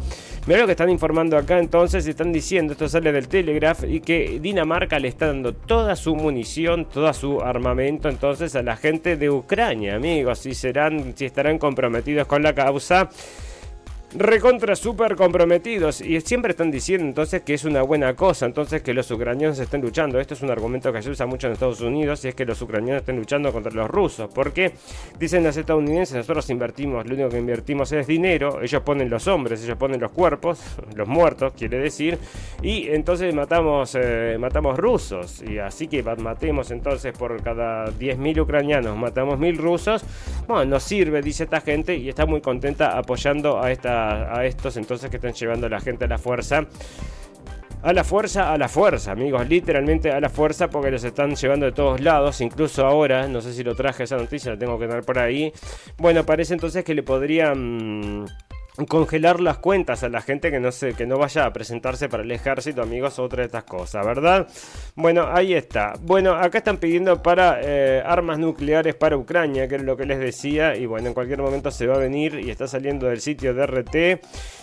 [0.47, 4.39] Mira lo que están informando acá entonces, están diciendo, esto sale del Telegraph, y que
[4.41, 9.29] Dinamarca le está dando toda su munición, todo su armamento entonces a la gente de
[9.29, 13.09] Ucrania, amigos, si serán, si estarán comprometidos con la causa
[14.15, 18.93] recontra súper comprometidos y siempre están diciendo entonces que es una buena cosa, entonces que
[18.93, 20.19] los ucranianos estén luchando.
[20.19, 22.61] Esto es un argumento que se usa mucho en Estados Unidos y es que los
[22.61, 24.29] ucranianos estén luchando contra los rusos.
[24.33, 24.73] Porque
[25.19, 29.63] dicen los estadounidenses, nosotros invertimos, lo único que invertimos es dinero, ellos ponen los hombres,
[29.63, 30.59] ellos ponen los cuerpos,
[30.95, 32.17] los muertos, quiere decir,
[32.61, 35.43] y entonces matamos, eh, matamos rusos.
[35.43, 40.03] Y así que matemos entonces por cada 10.000 ucranianos, matamos 1.000 rusos.
[40.47, 44.77] Bueno, nos sirve, dice esta gente, y está muy contenta apoyando a esta a, estos
[44.77, 46.65] entonces que están llevando a la gente a la fuerza
[47.81, 51.65] a la fuerza, a la fuerza, amigos, literalmente a la fuerza porque los están llevando
[51.65, 54.85] de todos lados, incluso ahora, no sé si lo traje esa noticia, la tengo que
[54.87, 55.53] dar por ahí.
[55.97, 58.25] Bueno, parece entonces que le podrían
[58.87, 62.23] congelar las cuentas a la gente que no se, que no vaya a presentarse para
[62.23, 64.47] el ejército, amigos, otra de estas cosas, ¿verdad?
[64.95, 65.93] Bueno, ahí está.
[66.01, 70.19] Bueno, acá están pidiendo para eh, armas nucleares para Ucrania, que es lo que les
[70.19, 73.53] decía, y bueno, en cualquier momento se va a venir y está saliendo del sitio
[73.53, 73.95] de RT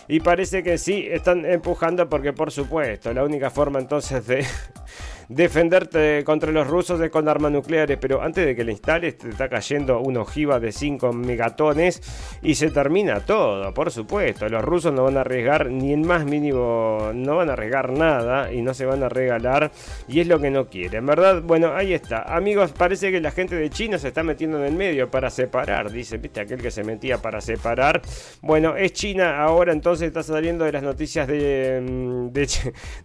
[0.08, 4.44] y parece que sí están empujando porque por supuesto, la única forma entonces de
[5.28, 9.28] defenderte contra los rusos es con armas nucleares, pero antes de que la instales te
[9.28, 12.02] está cayendo una ojiva de 5 megatones
[12.42, 14.48] y se termina todo, por supuesto.
[14.48, 18.52] Los rusos no van a arriesgar ni en más mínimo, no van a arriesgar nada
[18.52, 19.70] y no se van a regalar
[20.08, 21.42] y es lo que no quieren, ¿verdad?
[21.42, 22.22] Bueno, ahí está.
[22.22, 25.90] Amigos, parece que la gente de China se está metiendo en el medio para separar,
[25.90, 28.02] dice, viste, aquel que se metía para separar.
[28.42, 32.32] Bueno, es China ahora, entonces está saliendo de las noticias de, mm,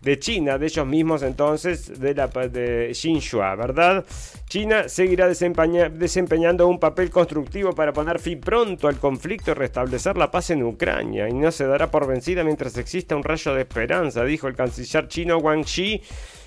[0.01, 4.05] de, China, de ellos mismos entonces, la de Xinhua, ¿verdad?
[4.47, 10.29] China seguirá desempeñando un papel constructivo para poner fin pronto al conflicto y restablecer la
[10.29, 14.23] paz en Ucrania y no se dará por vencida mientras exista un rayo de esperanza,
[14.23, 16.01] dijo el canciller chino Wang Xi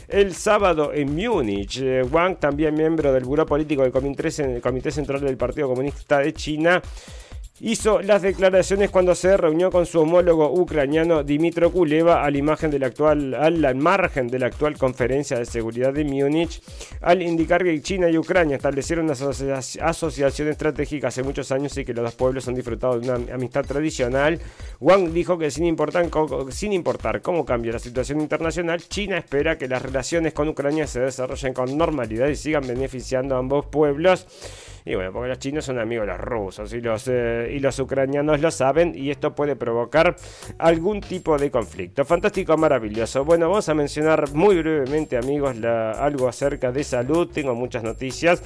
[0.08, 1.80] el sábado en Múnich.
[1.80, 6.82] Eh, Wang, también miembro del Buró Político del Comité Central del Partido Comunista de China,
[7.60, 14.38] hizo las declaraciones cuando se reunió con su homólogo ucraniano Dimitro Kuleva al, margen de
[14.38, 16.60] la actual conferencia de seguridad de Múnich,
[17.00, 21.94] al indicar que China y Ucrania establecieron una asociación estratégica hace muchos años y que
[21.94, 24.40] los dos pueblos han disfrutado de una amistad tradicional.
[24.80, 26.10] Wang dijo que sin importar,
[26.50, 31.00] sin importar cómo cambie la situación internacional, China espera que las relaciones con Ucrania se
[31.00, 34.26] desarrollen con normalidad y sigan beneficiando a ambos pueblos.
[34.86, 37.78] Y bueno, porque los chinos son amigos de los rusos y los, eh, y los
[37.78, 40.14] ucranianos lo saben y esto puede provocar
[40.58, 42.04] algún tipo de conflicto.
[42.04, 43.24] Fantástico, maravilloso.
[43.24, 47.30] Bueno, vamos a mencionar muy brevemente, amigos, algo acerca de salud.
[47.32, 48.42] Tengo muchas noticias.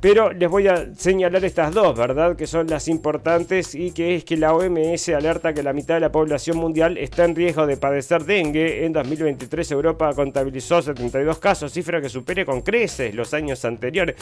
[0.00, 2.36] Pero les voy a señalar estas dos, ¿verdad?
[2.36, 6.00] Que son las importantes y que es que la OMS alerta que la mitad de
[6.00, 8.86] la población mundial está en riesgo de padecer dengue.
[8.86, 14.14] En 2023 Europa contabilizó 72 casos, cifra que supere con creces los años anteriores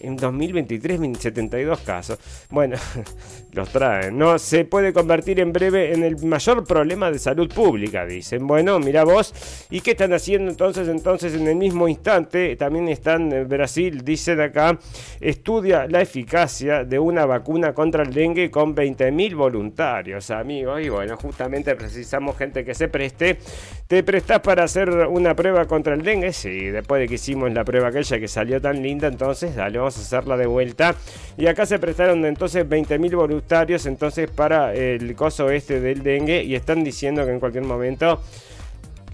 [0.00, 2.18] en 2023 72 casos.
[2.50, 2.76] Bueno,
[3.52, 4.16] los traen.
[4.18, 8.46] No se puede convertir en breve en el mayor problema de salud pública, dicen.
[8.46, 9.66] Bueno, mira vos.
[9.70, 10.88] ¿Y qué están haciendo entonces?
[10.88, 14.78] Entonces, en el mismo instante, también están en Brasil, dicen acá,
[15.20, 20.80] estudia la eficacia de una vacuna contra el dengue con 20.000 voluntarios, amigos.
[20.82, 23.38] Y bueno, justamente precisamos gente que se preste.
[23.86, 26.32] ¿Te prestás para hacer una prueba contra el dengue?
[26.32, 30.00] Sí, después de que hicimos la prueba aquella que salió tan linda, entonces dale, a
[30.00, 30.94] hacerla de vuelta.
[31.36, 36.54] Y acá se prestaron entonces 20.000 voluntarios entonces para el coso este del dengue y
[36.54, 38.20] están diciendo que en cualquier momento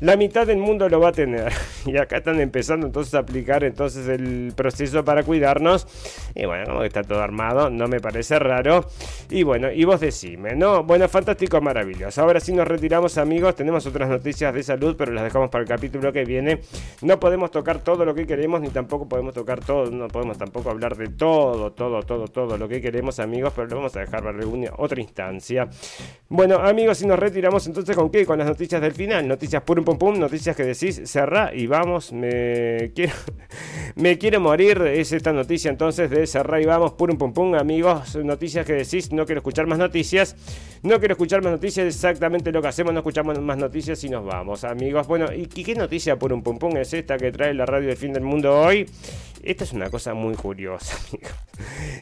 [0.00, 1.52] la mitad del mundo lo va a tener.
[1.86, 5.86] Y acá están empezando entonces a aplicar entonces el proceso para cuidarnos.
[6.34, 8.84] Y bueno, como que está todo armado, no me parece raro.
[9.30, 10.82] Y bueno, y vos decime, ¿no?
[10.82, 12.22] Bueno, fantástico, maravilloso.
[12.22, 13.54] Ahora sí nos retiramos, amigos.
[13.54, 16.60] Tenemos otras noticias de salud, pero las dejamos para el capítulo que viene.
[17.02, 20.70] No podemos tocar todo lo que queremos, ni tampoco podemos tocar todo, no podemos tampoco
[20.70, 24.24] hablar de todo, todo, todo, todo lo que queremos, amigos, pero lo vamos a dejar
[24.24, 25.68] para alguna otra instancia.
[26.28, 28.26] Bueno, amigos, y nos retiramos entonces con qué?
[28.26, 29.28] Con las noticias del final.
[29.28, 33.12] Noticias puro pum pum, noticias que decís, cerrá y vamos, me quiero,
[33.94, 38.16] me quiero morir, es esta noticia entonces de cerrá y vamos, pum pum pum, amigos,
[38.16, 40.34] noticias que decís, no quiero escuchar más noticias,
[40.82, 44.24] no quiero escuchar más noticias, exactamente lo que hacemos, no escuchamos más noticias y nos
[44.26, 45.06] vamos, amigos.
[45.06, 48.12] Bueno, ¿y qué noticia pum pum pum es esta que trae la radio del fin
[48.12, 48.86] del mundo hoy?
[49.42, 51.32] Esta es una cosa muy curiosa, amigos.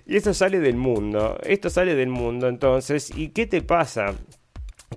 [0.06, 4.14] Y esto sale del mundo, esto sale del mundo entonces, ¿y qué te pasa?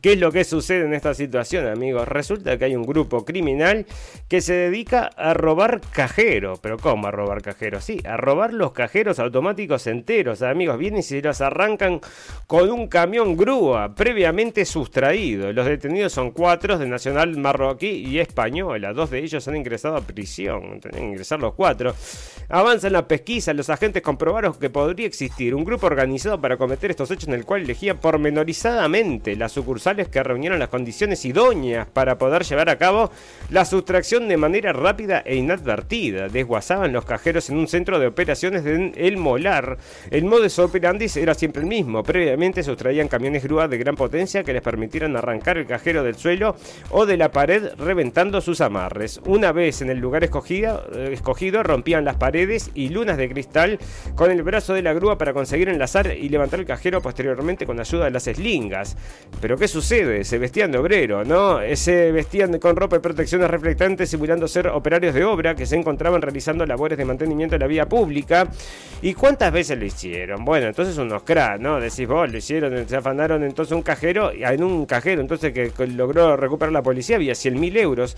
[0.02, 2.08] ¿Qué es lo que sucede en esta situación, amigos?
[2.08, 3.86] Resulta que hay un grupo criminal
[4.28, 6.60] que se dedica a robar cajeros.
[6.60, 7.84] ¿Pero cómo a robar cajeros?
[7.84, 10.78] Sí, a robar los cajeros automáticos enteros, amigos.
[10.78, 12.00] Vienen y se los arrancan
[12.46, 15.52] con un camión grúa previamente sustraído.
[15.52, 18.94] Los detenidos son cuatro de nacional marroquí y española.
[18.94, 20.80] Dos de ellos han ingresado a prisión.
[20.80, 21.96] Tienen que ingresar los cuatro.
[22.50, 23.54] Avanza en la pesquisa.
[23.54, 27.46] Los agentes comprobaron que podría existir un grupo organizado para cometer estos hechos en el
[27.46, 33.10] cual elegía pormenorizadamente la sucursal que reunieron las condiciones idóneas para poder llevar a cabo
[33.50, 36.28] la sustracción de manera rápida e inadvertida.
[36.28, 39.78] Desguazaban los cajeros en un centro de operaciones de El Molar.
[40.12, 42.04] El modus operandi era siempre el mismo.
[42.04, 46.58] Previamente sustraían camiones grúas de gran potencia que les permitieran arrancar el cajero del suelo
[46.90, 49.22] o de la pared reventando sus amarres.
[49.26, 53.80] Una vez en el lugar escogido, eh, escogido rompían las paredes y lunas de cristal
[54.16, 57.80] con el brazo de la grúa para conseguir enlazar y levantar el cajero posteriormente con
[57.80, 58.98] ayuda de las eslingas.
[59.40, 60.24] Pero ¿qué sucede?
[60.24, 61.60] Se vestían de obrero, ¿no?
[61.76, 66.22] Se vestían con ropa y protecciones reflectantes simulando ser operarios de obra que se encontraban
[66.22, 68.48] realizando labores de mantenimiento de la vía pública.
[69.02, 70.44] ¿Y cuántas veces lo hicieron?
[70.46, 71.80] Bueno, entonces unos cracks, ¿no?
[71.80, 76.36] Decís vos, lo hicieron, se afanaron entonces un cajero, en un cajero entonces que logró
[76.38, 78.16] recuperar la policía había 100 mil euros.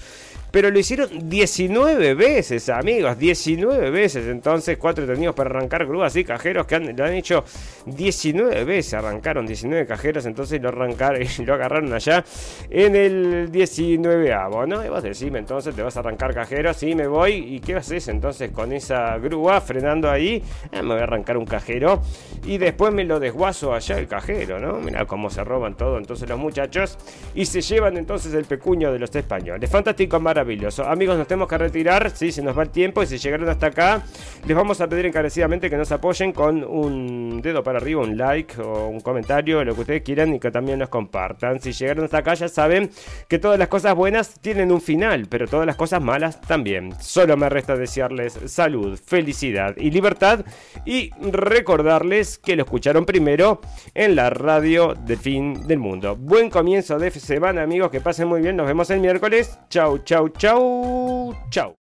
[0.51, 4.27] Pero lo hicieron 19 veces, amigos, 19 veces.
[4.27, 7.43] Entonces, cuatro detenidos para arrancar grúas y cajeros que lo han hecho
[7.85, 8.95] 19 veces.
[8.95, 11.21] Arrancaron 19 cajeros, entonces lo arrancaron.
[11.45, 12.23] lo agarraron allá
[12.69, 14.83] en el 19avo, ¿no?
[14.83, 17.33] Y vos decime, entonces te vas a arrancar cajero, sí, me voy.
[17.33, 20.43] ¿Y qué haces entonces con esa grúa frenando ahí?
[20.73, 22.01] Ah, me voy a arrancar un cajero
[22.45, 24.79] y después me lo desguazo allá el cajero, ¿no?
[24.79, 26.97] Mira cómo se roban todo entonces los muchachos
[27.35, 29.69] y se llevan entonces el pecuño de los españoles.
[29.69, 30.38] Fantástico, maravilloso.
[30.39, 33.67] Amigos, nos tenemos que retirar, sí, se nos va el tiempo y si llegaron hasta
[33.67, 34.03] acá,
[34.45, 38.59] les vamos a pedir encarecidamente que nos apoyen con un dedo para arriba, un like
[38.61, 41.59] o un comentario, lo que ustedes quieran y que también nos compartan.
[41.59, 42.89] Si llegaron hasta acá ya saben
[43.27, 46.93] que todas las cosas buenas tienen un final, pero todas las cosas malas también.
[46.99, 50.45] Solo me resta desearles salud, felicidad y libertad
[50.85, 53.61] y recordarles que lo escucharon primero
[53.93, 56.15] en la radio del fin del mundo.
[56.15, 59.59] Buen comienzo de semana amigos, que pasen muy bien, nos vemos el miércoles.
[59.69, 59.99] Chau,
[60.37, 61.75] chau, chau.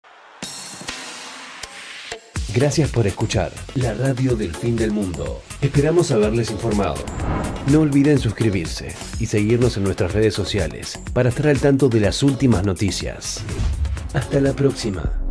[2.53, 5.41] Gracias por escuchar la radio del fin del mundo.
[5.61, 6.95] Esperamos haberles informado.
[7.71, 12.23] No olviden suscribirse y seguirnos en nuestras redes sociales para estar al tanto de las
[12.23, 13.43] últimas noticias.
[14.13, 15.26] Hasta la próxima.